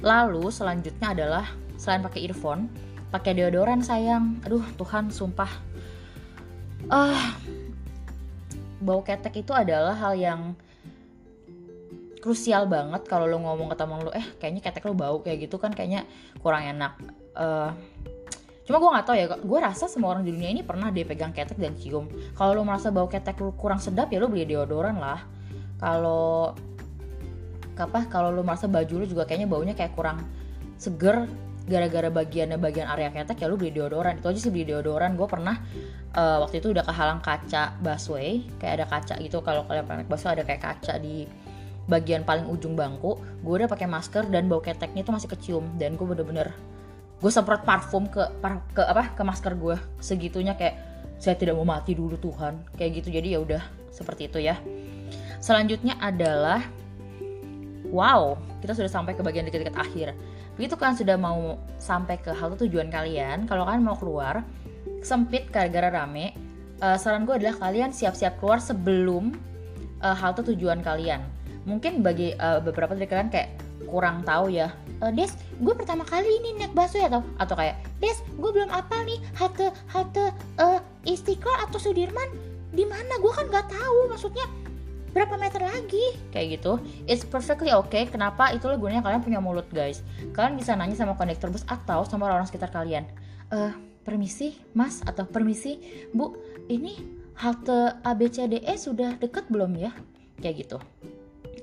Lalu 0.00 0.48
selanjutnya 0.48 1.12
adalah 1.12 1.44
selain 1.76 2.00
pakai 2.00 2.24
earphone 2.24 2.72
pakai 3.12 3.36
deodoran 3.36 3.84
sayang. 3.84 4.40
Aduh 4.48 4.64
Tuhan 4.80 5.12
sumpah. 5.12 5.52
Ah 6.88 7.12
uh, 7.12 7.24
bau 8.80 9.04
ketek 9.04 9.44
itu 9.44 9.52
adalah 9.52 9.92
hal 9.92 10.16
yang 10.16 10.56
krusial 12.20 12.68
banget 12.68 13.04
kalau 13.08 13.24
lo 13.24 13.40
ngomong 13.40 13.72
ke 13.72 13.76
temen 13.80 14.00
lo 14.04 14.12
eh 14.12 14.24
kayaknya 14.36 14.60
ketek 14.60 14.84
lo 14.84 14.92
bau 14.92 15.24
kayak 15.24 15.48
gitu 15.48 15.60
kan 15.60 15.76
kayaknya 15.76 16.08
kurang 16.40 16.64
enak. 16.64 16.96
Uh, 17.36 17.76
cuma 18.70 18.78
gue 18.78 18.90
nggak 18.94 19.06
tahu 19.10 19.16
ya 19.18 19.26
gue 19.34 19.58
rasa 19.58 19.90
semua 19.90 20.14
orang 20.14 20.22
di 20.22 20.30
dunia 20.30 20.54
ini 20.54 20.62
pernah 20.62 20.94
deh 20.94 21.02
pegang 21.02 21.34
ketek 21.34 21.58
dan 21.58 21.74
cium. 21.74 22.06
Kalau 22.38 22.54
lo 22.54 22.62
merasa 22.62 22.94
bau 22.94 23.10
ketek 23.10 23.42
lo 23.42 23.50
kurang 23.58 23.82
sedap 23.82 24.14
ya 24.14 24.22
lo 24.22 24.30
beli 24.30 24.46
deodoran 24.46 25.02
lah. 25.02 25.26
Kalau 25.82 26.54
apa 27.74 28.06
kalau 28.06 28.30
lo 28.30 28.46
merasa 28.46 28.70
baju 28.70 29.02
lo 29.02 29.06
juga 29.10 29.26
kayaknya 29.26 29.50
baunya 29.50 29.74
kayak 29.74 29.98
kurang 29.98 30.22
seger 30.78 31.26
gara-gara 31.66 32.14
bagiannya 32.14 32.62
bagian 32.62 32.86
area 32.86 33.10
ketek 33.10 33.42
ya 33.42 33.50
lu 33.50 33.58
beli 33.58 33.74
deodoran. 33.74 34.22
Itu 34.22 34.30
aja 34.30 34.38
sih 34.38 34.54
beli 34.54 34.70
deodoran. 34.70 35.18
Gue 35.18 35.26
pernah 35.26 35.58
uh, 36.14 36.38
waktu 36.46 36.62
itu 36.62 36.70
udah 36.70 36.86
kehalang 36.86 37.18
kaca 37.18 37.74
busway 37.82 38.46
kayak 38.62 38.72
ada 38.78 38.86
kaca 38.86 39.18
gitu. 39.18 39.42
Kalau 39.42 39.66
kalian 39.66 39.82
pernah 39.82 40.06
naik 40.06 40.10
busway 40.14 40.38
ada 40.38 40.46
kayak 40.46 40.62
kaca 40.62 40.94
di 41.02 41.26
bagian 41.90 42.22
paling 42.22 42.46
ujung 42.46 42.78
bangku. 42.78 43.18
Gue 43.42 43.66
udah 43.66 43.66
pakai 43.66 43.90
masker 43.90 44.30
dan 44.30 44.46
bau 44.46 44.62
keteknya 44.62 45.02
itu 45.02 45.10
masih 45.10 45.26
kecium. 45.26 45.66
Dan 45.74 45.98
gue 45.98 46.06
bener-bener 46.06 46.54
gue 47.20 47.30
semprot 47.30 47.62
parfum 47.68 48.08
ke 48.08 48.24
ke 48.72 48.82
apa 48.82 49.12
ke 49.12 49.22
masker 49.22 49.52
gue 49.52 49.76
segitunya 50.00 50.56
kayak 50.56 50.90
saya 51.20 51.36
tidak 51.36 51.60
mau 51.60 51.68
mati 51.68 51.92
dulu 51.92 52.16
Tuhan. 52.16 52.64
Kayak 52.74 53.04
gitu. 53.04 53.08
Jadi 53.12 53.36
ya 53.36 53.38
udah 53.44 53.62
seperti 53.92 54.32
itu 54.32 54.40
ya. 54.40 54.56
Selanjutnya 55.38 56.00
adalah 56.00 56.64
wow 57.92 58.40
kita 58.64 58.72
sudah 58.72 58.88
sampai 58.88 59.12
ke 59.12 59.20
bagian 59.20 59.44
dekat-dekat 59.44 59.76
akhir. 59.76 60.08
Begitu 60.56 60.74
kalian 60.80 60.96
sudah 60.96 61.16
mau 61.20 61.60
sampai 61.76 62.16
ke 62.20 62.32
halte 62.32 62.64
tujuan 62.64 62.88
kalian 62.88 63.44
kalau 63.44 63.68
kalian 63.68 63.84
mau 63.84 63.96
keluar 63.96 64.44
sempit 65.04 65.48
gara-gara 65.48 65.88
rame 65.88 66.36
uh, 66.80 66.96
saran 66.96 67.24
gue 67.24 67.36
adalah 67.36 67.56
kalian 67.56 67.92
siap-siap 67.92 68.40
keluar 68.40 68.60
sebelum 68.60 69.36
uh, 70.00 70.16
halte 70.16 70.44
tujuan 70.52 70.80
kalian. 70.80 71.20
Mungkin 71.68 72.00
bagi 72.00 72.32
uh, 72.36 72.64
beberapa 72.64 72.96
dari 72.96 73.08
kalian 73.08 73.28
kayak 73.28 73.69
kurang 73.90 74.22
tahu 74.22 74.54
ya. 74.54 74.70
Uh, 75.02 75.10
Des, 75.10 75.34
gue 75.58 75.74
pertama 75.74 76.06
kali 76.06 76.30
ini 76.30 76.62
naik 76.62 76.72
busway 76.72 77.04
atau 77.10 77.26
atau 77.42 77.54
kayak 77.58 77.82
Des, 77.98 78.16
gue 78.24 78.50
belum 78.50 78.70
apa 78.70 79.02
nih 79.02 79.18
halte 79.36 79.74
halte 79.90 80.30
uh, 80.62 80.78
Istiqlal 81.04 81.68
atau 81.68 81.76
Sudirman 81.82 82.30
di 82.70 82.86
mana? 82.86 83.18
Gue 83.18 83.32
kan 83.34 83.50
nggak 83.50 83.66
tahu 83.68 83.98
maksudnya 84.08 84.46
berapa 85.10 85.34
meter 85.34 85.62
lagi? 85.66 86.14
Kayak 86.30 86.60
gitu. 86.60 86.72
It's 87.10 87.26
perfectly 87.26 87.74
okay. 87.74 88.06
Kenapa? 88.06 88.54
Itulah 88.54 88.78
gunanya 88.78 89.02
kalian 89.02 89.22
punya 89.22 89.42
mulut 89.42 89.66
guys. 89.74 90.06
Kalian 90.34 90.54
bisa 90.54 90.78
nanya 90.78 90.94
sama 90.94 91.18
kondektor 91.18 91.50
bus 91.50 91.66
atau 91.66 92.06
sama 92.06 92.30
orang, 92.30 92.42
-orang 92.42 92.48
sekitar 92.48 92.70
kalian. 92.70 93.04
Eh 93.50 93.72
permisi 94.06 94.56
mas 94.72 95.04
atau 95.04 95.28
permisi 95.28 95.76
bu 96.16 96.32
ini 96.72 96.96
halte 97.36 98.00
ABCDE 98.06 98.74
sudah 98.78 99.18
dekat 99.18 99.50
belum 99.50 99.74
ya? 99.76 99.90
Kayak 100.38 100.66
gitu. 100.66 100.78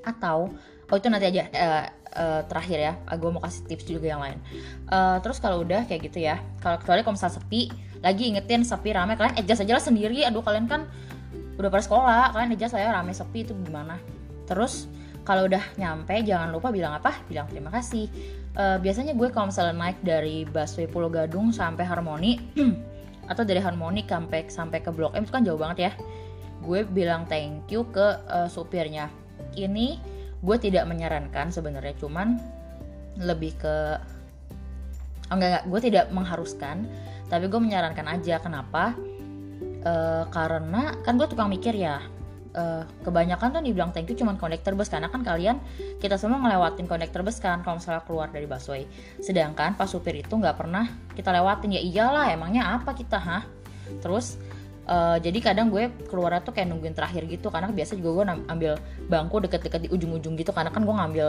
Atau 0.04 0.52
oh 0.88 0.96
itu 0.96 1.08
nanti 1.08 1.26
aja. 1.32 1.44
Uh, 1.52 1.84
uh, 2.14 2.42
terakhir 2.46 2.78
ya. 2.78 2.92
Gue 3.16 3.30
mau 3.32 3.42
kasih 3.42 3.62
tips 3.68 3.84
juga 3.88 4.06
yang 4.12 4.22
lain. 4.22 4.38
Uh, 4.88 5.18
terus 5.20 5.42
kalau 5.42 5.64
udah 5.64 5.84
kayak 5.84 6.08
gitu 6.08 6.24
ya. 6.24 6.40
Kalau 6.62 6.80
kecuali 6.80 7.02
kalau 7.04 7.14
misalnya 7.16 7.36
sepi 7.40 7.62
lagi 7.98 8.30
ingetin 8.30 8.62
sepi 8.62 8.94
rame 8.94 9.18
kalian 9.18 9.34
adjust 9.36 9.64
aja 9.64 9.72
lah 9.76 9.84
sendiri. 9.84 10.24
Aduh 10.24 10.40
kalian 10.40 10.70
kan 10.70 10.86
udah 11.58 11.68
pada 11.68 11.82
sekolah 11.82 12.24
kalian 12.36 12.54
aja 12.54 12.70
saya 12.70 12.94
rame 12.94 13.12
sepi 13.12 13.44
itu 13.44 13.52
gimana? 13.66 13.98
Terus 14.46 14.88
kalau 15.28 15.44
udah 15.44 15.60
nyampe 15.76 16.24
jangan 16.24 16.48
lupa 16.48 16.72
bilang 16.72 16.96
apa? 16.96 17.12
Bilang 17.28 17.50
terima 17.52 17.68
kasih. 17.68 18.08
Uh, 18.56 18.80
biasanya 18.80 19.12
gue 19.12 19.28
kalau 19.28 19.52
misalnya 19.52 19.76
naik 19.76 20.00
dari 20.00 20.48
busway 20.48 20.88
Pulau 20.88 21.12
Gadung 21.12 21.52
sampai 21.52 21.84
Harmoni 21.84 22.40
atau 23.30 23.44
dari 23.44 23.60
Harmoni 23.60 24.08
sampai 24.08 24.48
sampai 24.48 24.80
ke 24.80 24.88
Blok 24.88 25.12
M 25.12 25.28
itu 25.28 25.32
kan 25.36 25.44
jauh 25.44 25.60
banget 25.60 25.90
ya. 25.90 25.92
Gue 26.64 26.82
bilang 26.88 27.28
thank 27.28 27.68
you 27.68 27.84
ke 27.92 28.18
uh, 28.24 28.48
supirnya. 28.48 29.12
Ini 29.52 30.17
gue 30.38 30.56
tidak 30.62 30.86
menyarankan 30.86 31.50
sebenarnya 31.50 31.98
cuman 31.98 32.38
lebih 33.18 33.58
ke 33.58 33.76
oh, 35.30 35.34
enggak 35.34 35.48
enggak 35.50 35.64
gue 35.66 35.80
tidak 35.90 36.04
mengharuskan 36.14 36.86
tapi 37.28 37.44
gue 37.46 37.60
menyarankan 37.60 38.06
aja. 38.08 38.40
Kenapa? 38.40 38.96
Uh, 39.84 40.24
karena 40.32 40.96
kan 41.04 41.14
gue 41.20 41.28
tukang 41.28 41.52
mikir 41.52 41.76
ya. 41.76 42.02
Uh, 42.56 42.82
kebanyakan 43.04 43.60
tuh 43.60 43.60
dibilang 43.60 43.92
thank 43.92 44.08
you 44.08 44.16
cuman 44.16 44.40
kondektor 44.40 44.72
bus 44.72 44.88
karena 44.88 45.12
kan 45.12 45.20
kalian 45.20 45.60
kita 46.00 46.16
semua 46.16 46.40
ngelewatin 46.40 46.88
kondektor 46.88 47.20
bus 47.20 47.38
kan 47.38 47.60
kalau 47.60 47.76
misalnya 47.76 48.02
keluar 48.08 48.32
dari 48.32 48.48
busway. 48.48 48.88
Sedangkan 49.20 49.76
pas 49.76 49.86
supir 49.86 50.16
itu 50.16 50.32
nggak 50.32 50.56
pernah 50.56 50.88
kita 51.12 51.28
lewatin. 51.30 51.76
Ya 51.76 51.82
iyalah 51.84 52.32
emangnya 52.32 52.80
apa 52.80 52.96
kita 52.96 53.20
ha 53.20 53.44
terus 54.00 54.40
uh, 54.88 55.16
jadi 55.20 55.38
kadang 55.52 55.68
gue 55.68 55.92
keluar 56.08 56.40
tuh 56.40 56.56
kayak 56.56 56.72
nungguin 56.72 56.96
terakhir 56.96 57.28
gitu 57.28 57.52
karena 57.52 57.68
biasa 57.70 57.94
juga 57.94 58.10
gue 58.18 58.24
ambil 58.48 58.72
bangku 59.06 59.36
deket-deket 59.44 59.86
di 59.86 59.88
ujung-ujung 59.92 60.34
gitu 60.34 60.50
karena 60.50 60.72
kan 60.72 60.82
gue 60.82 60.94
ngambil 60.96 61.28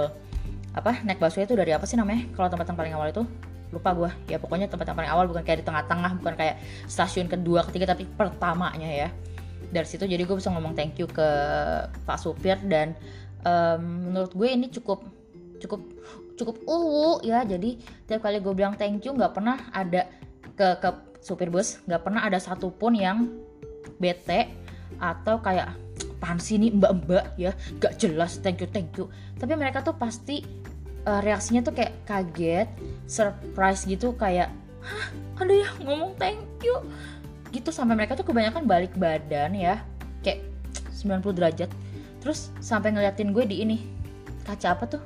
apa 0.73 1.01
naik 1.03 1.19
busway 1.19 1.43
itu 1.43 1.57
dari 1.57 1.73
apa 1.73 1.83
sih 1.83 1.97
namanya? 1.97 2.29
Kalau 2.33 2.47
tempat 2.47 2.65
yang 2.71 2.77
paling 2.77 2.93
awal 2.95 3.07
itu? 3.11 3.23
Lupa 3.69 3.93
gue. 3.93 4.09
Ya 4.29 4.37
pokoknya 4.37 4.69
tempat 4.69 4.89
yang 4.89 4.97
paling 4.97 5.11
awal 5.11 5.25
bukan 5.29 5.43
kayak 5.43 5.61
di 5.61 5.65
tengah-tengah 5.65 6.11
bukan 6.23 6.33
kayak 6.37 6.55
stasiun 6.85 7.27
kedua 7.29 7.65
ketiga 7.67 7.93
tapi 7.93 8.05
pertamanya 8.05 8.87
ya. 8.87 9.09
Dari 9.69 9.85
situ 9.85 10.05
jadi 10.05 10.21
gue 10.25 10.35
bisa 10.37 10.49
ngomong 10.49 10.73
thank 10.73 10.97
you 10.97 11.05
ke 11.05 11.27
pak 12.05 12.17
supir 12.17 12.57
dan 12.65 12.97
um, 13.45 14.09
menurut 14.09 14.33
gue 14.33 14.47
ini 14.49 14.67
cukup 14.73 15.05
cukup 15.57 15.81
cukup 16.37 16.55
uwu 16.69 17.21
ya. 17.25 17.41
Jadi 17.45 17.81
tiap 18.05 18.21
kali 18.21 18.37
gue 18.37 18.53
bilang 18.53 18.77
thank 18.77 19.01
you 19.05 19.13
nggak 19.13 19.33
pernah 19.33 19.57
ada 19.73 20.05
ke 20.53 20.67
ke 20.81 20.89
supir 21.19 21.51
bus 21.51 21.83
nggak 21.83 22.01
pernah 22.07 22.23
ada 22.23 22.39
satupun 22.39 22.95
yang 22.95 23.27
bete 23.99 24.49
atau 24.97 25.37
kayak 25.39 25.75
pan 26.19 26.35
sini 26.35 26.71
mbak-mbak 26.75 27.35
ya 27.39 27.55
gak 27.79 27.95
jelas 27.95 28.39
thank 28.43 28.59
you 28.59 28.67
thank 28.67 28.91
you. 28.99 29.07
Tapi 29.39 29.55
mereka 29.55 29.79
tuh 29.79 29.95
pasti 29.95 30.43
uh, 31.07 31.23
reaksinya 31.23 31.63
tuh 31.63 31.73
kayak 31.75 31.95
kaget, 32.03 32.67
surprise 33.07 33.87
gitu 33.87 34.11
kayak 34.19 34.51
hah 34.83 35.07
ada 35.39 35.53
yang 35.53 35.75
ngomong 35.87 36.11
thank 36.19 36.43
you? 36.63 36.75
Gitu 37.55 37.71
sampai 37.71 37.95
mereka 37.95 38.19
tuh 38.19 38.27
kebanyakan 38.27 38.67
balik 38.67 38.91
badan 38.99 39.55
ya 39.55 39.79
kayak 40.21 40.43
90 40.99 41.23
derajat. 41.39 41.71
Terus 42.19 42.51
sampai 42.59 42.91
ngeliatin 42.91 43.31
gue 43.31 43.47
di 43.47 43.63
ini 43.63 43.77
kaca 44.43 44.75
apa 44.75 44.85
tuh? 44.85 45.03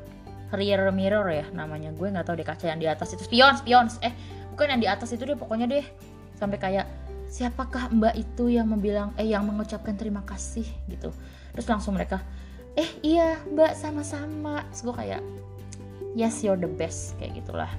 Rear 0.54 0.94
mirror 0.94 1.26
ya 1.34 1.46
namanya 1.50 1.90
gue 1.98 2.14
nggak 2.14 2.30
tahu 2.30 2.38
deh 2.38 2.46
kaca 2.46 2.66
yang 2.70 2.82
di 2.82 2.90
atas 2.90 3.14
itu. 3.14 3.26
Spion 3.26 3.58
spion 3.58 3.90
eh 4.06 4.14
bukan 4.54 4.78
yang 4.78 4.82
di 4.82 4.90
atas 4.90 5.14
itu 5.14 5.26
deh 5.26 5.38
pokoknya 5.38 5.70
deh. 5.70 5.86
Sampai 6.38 6.58
kayak 6.58 6.86
siapakah 7.34 7.90
mbak 7.90 8.14
itu 8.14 8.54
yang 8.54 8.70
membilang 8.70 9.10
eh 9.18 9.26
yang 9.26 9.42
mengucapkan 9.50 9.98
terima 9.98 10.22
kasih 10.22 10.70
gitu. 10.86 11.10
Terus 11.58 11.66
langsung 11.66 11.98
mereka 11.98 12.22
eh 12.78 12.86
iya 13.02 13.42
mbak 13.50 13.74
sama-sama. 13.74 14.62
Terus 14.70 14.82
gue 14.86 14.96
kayak 15.02 15.22
yes 16.14 16.46
you're 16.46 16.62
the 16.62 16.70
best 16.70 17.18
kayak 17.18 17.42
gitulah. 17.42 17.74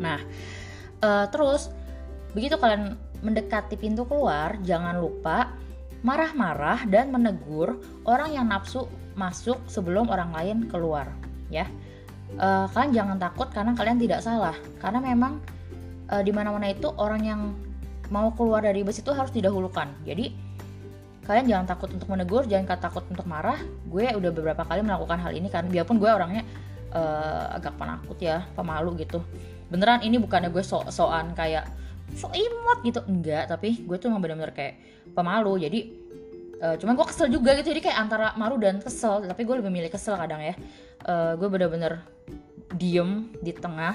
Nah 0.00 0.16
uh, 1.04 1.28
terus 1.28 1.68
begitu 2.32 2.56
kalian 2.56 2.96
mendekati 3.20 3.76
pintu 3.76 4.08
keluar 4.08 4.56
jangan 4.64 4.96
lupa 4.96 5.52
marah-marah 6.00 6.88
dan 6.88 7.12
menegur 7.12 7.76
orang 8.08 8.32
yang 8.32 8.48
nafsu 8.48 8.88
masuk 9.12 9.60
sebelum 9.68 10.08
orang 10.08 10.32
lain 10.32 10.64
keluar 10.72 11.12
ya. 11.52 11.68
Uh, 12.40 12.64
kalian 12.72 13.04
jangan 13.04 13.20
takut 13.20 13.52
karena 13.52 13.76
kalian 13.76 14.00
tidak 14.00 14.24
salah. 14.24 14.56
Karena 14.80 15.04
memang 15.04 15.44
uh, 16.08 16.24
di 16.24 16.32
mana-mana 16.32 16.72
itu 16.72 16.88
orang 16.96 17.20
yang 17.20 17.52
mau 18.08 18.32
keluar 18.34 18.64
dari 18.64 18.82
bus 18.82 18.98
itu 18.98 19.12
harus 19.12 19.30
didahulukan. 19.30 19.88
Jadi 20.02 20.32
kalian 21.22 21.46
jangan 21.46 21.66
takut 21.70 21.88
untuk 21.94 22.10
menegur 22.10 22.42
jangan 22.50 22.78
takut 22.80 23.04
untuk 23.06 23.26
marah. 23.28 23.60
Gue 23.86 24.10
udah 24.10 24.30
beberapa 24.34 24.62
kali 24.66 24.82
melakukan 24.82 25.18
hal 25.22 25.32
ini 25.36 25.46
karena 25.52 25.68
biarpun 25.70 26.02
gue 26.02 26.10
orangnya 26.10 26.42
uh, 26.90 27.54
agak 27.54 27.78
penakut 27.78 28.18
ya 28.18 28.42
pemalu 28.58 29.06
gitu. 29.06 29.22
Beneran 29.70 30.02
ini 30.02 30.18
bukannya 30.18 30.50
gue 30.50 30.64
so-soan 30.64 31.32
kayak 31.38 31.70
so 32.18 32.28
imut 32.34 32.82
gitu. 32.82 33.00
Enggak 33.06 33.52
tapi 33.52 33.86
gue 33.86 33.96
tuh 34.00 34.10
emang 34.10 34.24
bener-bener 34.24 34.50
kayak 34.50 34.82
pemalu. 35.14 35.62
Jadi 35.62 35.80
uh, 36.58 36.74
cuman 36.76 36.98
gue 36.98 37.06
kesel 37.06 37.28
juga 37.30 37.54
gitu. 37.54 37.70
Jadi 37.70 37.80
kayak 37.86 37.98
antara 38.02 38.34
malu 38.34 38.58
dan 38.58 38.82
kesel 38.82 39.22
tapi 39.22 39.46
gue 39.46 39.56
lebih 39.62 39.70
milih 39.70 39.90
kesel 39.94 40.18
kadang 40.18 40.42
ya. 40.42 40.58
Uh, 41.06 41.38
gue 41.38 41.46
bener-bener 41.46 42.02
diem 42.72 43.28
di 43.44 43.52
tengah 43.52 43.94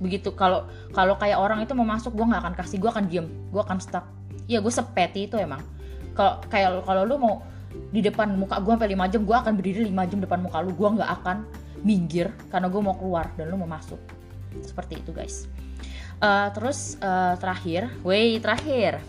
begitu 0.00 0.34
kalau 0.34 0.66
kalau 0.90 1.14
kayak 1.20 1.38
orang 1.38 1.62
itu 1.62 1.72
mau 1.76 1.86
masuk 1.86 2.16
gue 2.16 2.26
nggak 2.26 2.42
akan 2.42 2.54
kasih 2.56 2.76
gue 2.82 2.90
akan 2.90 3.04
diem 3.06 3.26
gue 3.52 3.60
akan 3.62 3.78
stuck. 3.78 4.06
Ya 4.50 4.60
gue 4.60 4.72
sepeti 4.72 5.30
itu 5.30 5.36
emang. 5.38 5.62
Kalau 6.12 6.40
kayak 6.48 6.84
kalau 6.84 7.02
lu 7.06 7.16
mau 7.16 7.34
di 7.90 8.00
depan 8.04 8.34
muka 8.38 8.60
gue 8.62 8.72
sampai 8.76 8.90
5 8.94 9.12
jam 9.12 9.22
gue 9.26 9.36
akan 9.36 9.52
berdiri 9.58 9.80
5 9.90 10.10
jam 10.10 10.18
depan 10.22 10.38
muka 10.42 10.58
lu. 10.62 10.70
Gue 10.74 10.88
nggak 11.00 11.10
akan 11.22 11.36
minggir 11.84 12.32
karena 12.48 12.66
gue 12.72 12.80
mau 12.80 12.96
keluar 12.96 13.28
dan 13.36 13.52
lu 13.52 13.56
mau 13.60 13.68
masuk. 13.68 14.00
Seperti 14.62 15.02
itu 15.02 15.10
guys. 15.10 15.50
Uh, 16.22 16.48
terus 16.54 16.96
uh, 17.02 17.34
terakhir 17.36 17.90
way 18.06 18.38
terakhir. 18.38 19.02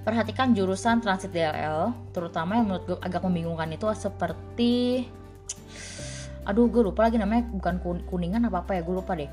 Perhatikan 0.00 0.56
jurusan 0.56 1.04
transit 1.04 1.30
DLL 1.30 1.92
terutama 2.10 2.56
yang 2.56 2.66
menurut 2.66 2.84
gue 2.88 2.98
agak 3.04 3.20
membingungkan 3.20 3.68
itu 3.70 3.84
seperti 3.92 5.06
aduh 6.44 6.66
gue 6.68 6.82
lupa 6.84 7.08
lagi 7.08 7.16
namanya. 7.20 7.48
Bukan 7.50 8.04
kuningan 8.08 8.46
apa 8.48 8.64
apa 8.64 8.78
ya 8.78 8.82
gue 8.84 8.94
lupa 8.94 9.12
deh. 9.16 9.30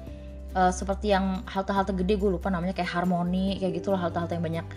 Uh, 0.58 0.74
seperti 0.74 1.14
yang 1.14 1.46
halte-halte 1.46 1.94
gede 1.94 2.18
gue 2.18 2.30
lupa 2.32 2.52
namanya. 2.52 2.74
Kayak 2.76 2.92
harmoni 2.98 3.60
kayak 3.62 3.80
gitu 3.80 3.94
loh 3.94 4.00
halte-halte 4.00 4.36
yang 4.36 4.46
banyak 4.46 4.68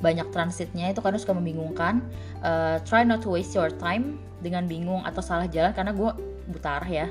banyak 0.00 0.26
transitnya. 0.32 0.92
Itu 0.92 1.00
kadang 1.04 1.20
suka 1.20 1.34
membingungkan. 1.36 2.04
Uh, 2.40 2.80
try 2.86 3.02
not 3.02 3.20
to 3.24 3.32
waste 3.32 3.52
your 3.56 3.70
time 3.70 4.20
dengan 4.40 4.64
bingung 4.64 5.02
atau 5.04 5.20
salah 5.20 5.48
jalan. 5.50 5.72
Karena 5.74 5.92
gue 5.92 6.10
buta 6.50 6.80
arah 6.82 6.90
ya. 6.90 7.06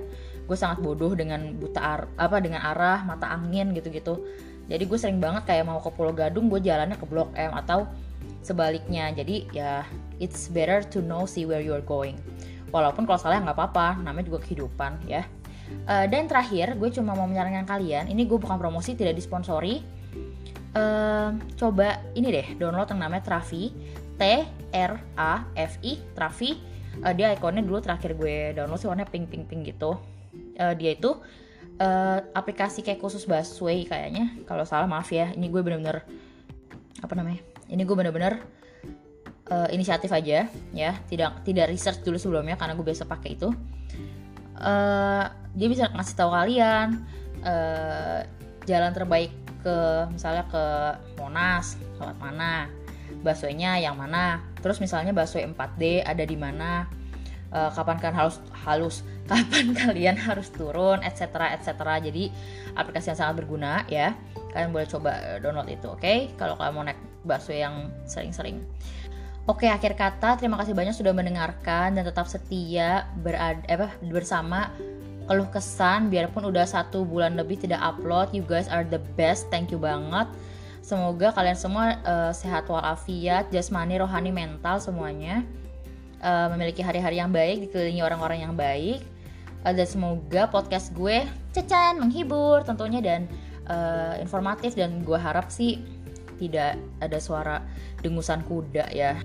Gue 0.50 0.58
sangat 0.58 0.82
bodoh 0.82 1.14
dengan 1.14 1.54
buta 1.62 1.78
ar 1.78 2.02
apa 2.18 2.42
dengan 2.42 2.66
arah 2.66 3.06
mata 3.06 3.30
angin 3.30 3.70
gitu-gitu. 3.78 4.18
Jadi 4.70 4.86
gue 4.86 4.98
sering 5.02 5.18
banget 5.18 5.50
kayak 5.50 5.66
mau 5.66 5.82
ke 5.82 5.90
Pulau 5.94 6.14
Gadung 6.14 6.50
gue 6.50 6.62
jalannya 6.62 6.98
ke 6.98 7.06
Blok 7.06 7.34
M 7.38 7.54
atau 7.54 7.86
sebaliknya. 8.42 9.14
Jadi 9.14 9.50
ya 9.54 9.86
it's 10.18 10.50
better 10.50 10.82
to 10.86 11.02
know 11.06 11.26
see 11.26 11.46
where 11.46 11.62
you're 11.62 11.86
going 11.86 12.18
walaupun 12.70 13.04
kalau 13.04 13.20
salah 13.20 13.42
nggak 13.42 13.58
apa-apa 13.58 14.02
namanya 14.02 14.30
juga 14.32 14.40
kehidupan 14.46 15.10
ya. 15.10 15.26
Uh, 15.86 16.10
dan 16.10 16.26
terakhir 16.26 16.74
gue 16.82 16.90
cuma 16.90 17.14
mau 17.14 17.30
menyarankan 17.30 17.70
kalian 17.70 18.10
ini 18.10 18.26
gue 18.26 18.42
bukan 18.42 18.58
promosi 18.58 18.98
tidak 18.98 19.14
disponsori. 19.14 19.86
Uh, 20.74 21.38
coba 21.58 22.02
ini 22.14 22.30
deh 22.30 22.48
download 22.58 22.90
yang 22.94 23.02
namanya 23.06 23.26
Trafi 23.26 23.74
T 24.18 24.22
R 24.74 24.94
A 25.18 25.46
F 25.54 25.78
I 25.86 26.02
Trafi. 26.18 26.58
Uh, 27.06 27.14
dia 27.14 27.34
ikonnya 27.38 27.62
dulu 27.62 27.82
terakhir 27.82 28.18
gue 28.18 28.58
download 28.58 28.82
sih 28.82 28.90
warnanya 28.90 29.10
pink 29.10 29.30
pink 29.30 29.46
pink 29.46 29.62
gitu. 29.70 29.98
Uh, 30.58 30.74
dia 30.74 30.98
itu 30.98 31.18
uh, 31.82 32.18
aplikasi 32.34 32.82
kayak 32.82 32.98
khusus 32.98 33.30
busway 33.30 33.86
kayaknya. 33.86 34.30
Kalau 34.50 34.66
salah 34.66 34.90
maaf 34.90 35.14
ya 35.14 35.30
ini 35.38 35.54
gue 35.54 35.62
bener-bener 35.62 36.02
apa 37.00 37.14
namanya 37.14 37.46
ini 37.70 37.86
gue 37.86 37.94
bener-bener 37.94 38.42
uh, 39.50 39.68
inisiatif 39.74 40.10
aja 40.14 40.48
ya. 40.72 40.92
Tidak 41.10 41.44
tidak 41.44 41.66
research 41.68 42.02
dulu 42.06 42.18
sebelumnya 42.22 42.56
karena 42.56 42.78
gue 42.78 42.86
biasa 42.86 43.06
pakai 43.10 43.36
itu. 43.36 43.50
Uh, 44.60 45.26
dia 45.56 45.68
bisa 45.72 45.88
ngasih 45.92 46.16
tahu 46.20 46.32
kalian 46.36 47.08
uh, 47.48 48.22
jalan 48.68 48.92
terbaik 48.92 49.32
ke 49.60 49.78
misalnya 50.12 50.44
ke 50.52 50.64
Monas 51.20 51.80
lewat 52.00 52.18
mana 52.20 52.68
busway-nya 53.26 53.82
yang 53.82 54.00
mana. 54.00 54.40
Terus 54.64 54.80
misalnya 54.80 55.12
busway 55.12 55.44
4D 55.48 56.06
ada 56.06 56.24
di 56.24 56.38
mana 56.40 56.88
uh, 57.52 57.72
kapan 57.74 57.98
kan 58.00 58.14
harus 58.16 58.40
halus 58.64 59.04
kapan 59.30 59.78
kalian 59.78 60.18
harus 60.18 60.50
turun 60.50 61.06
etc 61.06 61.54
etc 61.54 62.02
jadi 62.02 62.34
aplikasi 62.74 63.14
yang 63.14 63.20
sangat 63.20 63.44
berguna 63.44 63.84
ya. 63.92 64.16
Kalian 64.50 64.74
boleh 64.74 64.88
coba 64.90 65.40
download 65.40 65.70
itu 65.70 65.88
oke? 65.88 66.02
Okay? 66.02 66.34
kalau 66.36 66.58
kalian 66.58 66.74
mau 66.74 66.84
naik 66.86 67.00
busway 67.22 67.62
yang 67.62 67.92
sering-sering 68.08 68.64
Oke, 69.50 69.66
akhir 69.66 69.98
kata 69.98 70.38
terima 70.38 70.62
kasih 70.62 70.78
banyak 70.78 70.94
sudah 70.94 71.10
mendengarkan 71.10 71.98
dan 71.98 72.06
tetap 72.06 72.30
setia 72.30 73.10
berada 73.18 73.66
apa 73.66 73.90
bersama 74.06 74.70
keluh 75.26 75.50
kesan 75.50 76.14
biarpun 76.14 76.46
udah 76.46 76.70
satu 76.70 77.02
bulan 77.02 77.34
lebih 77.34 77.58
tidak 77.58 77.82
upload. 77.82 78.30
You 78.30 78.46
guys 78.46 78.70
are 78.70 78.86
the 78.86 79.02
best. 79.18 79.50
Thank 79.50 79.74
you 79.74 79.82
banget. 79.82 80.30
Semoga 80.86 81.34
kalian 81.34 81.58
semua 81.58 81.98
uh, 82.06 82.30
sehat 82.30 82.70
walafiat, 82.70 83.50
jasmani, 83.50 83.98
rohani, 83.98 84.30
mental 84.30 84.78
semuanya 84.78 85.42
uh, 86.22 86.54
memiliki 86.54 86.86
hari-hari 86.86 87.18
yang 87.18 87.34
baik, 87.34 87.66
dikelilingi 87.66 88.06
orang-orang 88.06 88.46
yang 88.46 88.54
baik. 88.54 89.02
Uh, 89.66 89.74
dan 89.74 89.90
semoga 89.90 90.46
podcast 90.46 90.94
gue 90.94 91.26
cecan, 91.58 91.98
menghibur 91.98 92.62
tentunya 92.62 93.02
dan 93.02 93.26
uh, 93.66 94.14
informatif 94.22 94.78
dan 94.78 95.02
gue 95.02 95.18
harap 95.18 95.50
sih 95.50 95.82
tidak 96.38 96.78
ada 97.02 97.18
suara 97.18 97.66
dengusan 98.06 98.46
kuda 98.46 98.94
ya. 98.94 99.18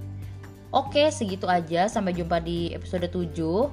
Oke, 0.74 1.06
segitu 1.14 1.46
aja. 1.46 1.86
Sampai 1.86 2.18
jumpa 2.18 2.42
di 2.42 2.74
episode 2.74 3.06
7. 3.06 3.22
Uh, 3.38 3.70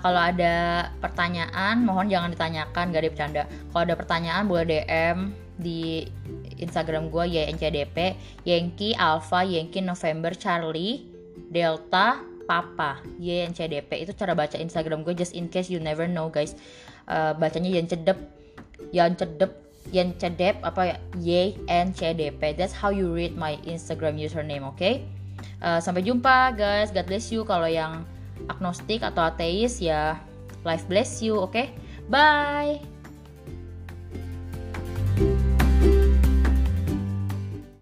kalau 0.00 0.20
ada 0.20 0.88
pertanyaan, 1.04 1.84
mohon 1.84 2.08
jangan 2.08 2.32
ditanyakan, 2.32 2.88
gak 2.88 3.02
ada 3.04 3.10
bercanda. 3.12 3.42
Kalau 3.68 3.82
ada 3.84 3.96
pertanyaan, 3.96 4.48
boleh 4.48 4.64
DM 4.64 5.36
di 5.60 6.08
Instagram 6.56 7.12
gue 7.12 7.36
YNCDP, 7.36 8.16
Yankee 8.48 8.96
Alpha, 8.96 9.44
Yankee 9.44 9.84
November 9.84 10.32
Charlie 10.32 11.04
Delta 11.52 12.32
Papa 12.48 13.00
YNCDP 13.20 14.02
itu 14.02 14.12
cara 14.16 14.34
baca 14.34 14.58
Instagram 14.58 15.06
gue 15.06 15.14
just 15.14 15.36
in 15.36 15.46
case 15.46 15.70
you 15.70 15.78
never 15.78 16.10
know 16.10 16.26
guys 16.28 16.58
uh, 17.06 17.32
bacanya 17.38 17.70
yang 17.70 17.86
cedep 17.86 18.18
yang 18.90 19.14
cedep 19.14 19.52
yang 19.94 20.10
cedep 20.18 20.58
apa 20.66 20.82
ya 20.82 20.96
YNCDP 21.22 22.58
that's 22.58 22.74
how 22.74 22.90
you 22.90 23.10
read 23.14 23.38
my 23.38 23.56
Instagram 23.62 24.18
username 24.18 24.66
oke 24.66 24.78
okay? 24.78 25.06
Uh, 25.62 25.80
sampai 25.80 26.02
jumpa 26.04 26.52
guys. 26.58 26.90
God 26.90 27.06
bless 27.06 27.30
you. 27.30 27.46
Kalau 27.46 27.70
yang 27.70 28.04
agnostik 28.50 29.06
atau 29.06 29.22
ateis 29.22 29.78
ya 29.78 30.18
life 30.66 30.86
bless 30.90 31.22
you 31.22 31.38
oke? 31.38 31.54
Okay? 31.54 31.74
bye 32.10 32.91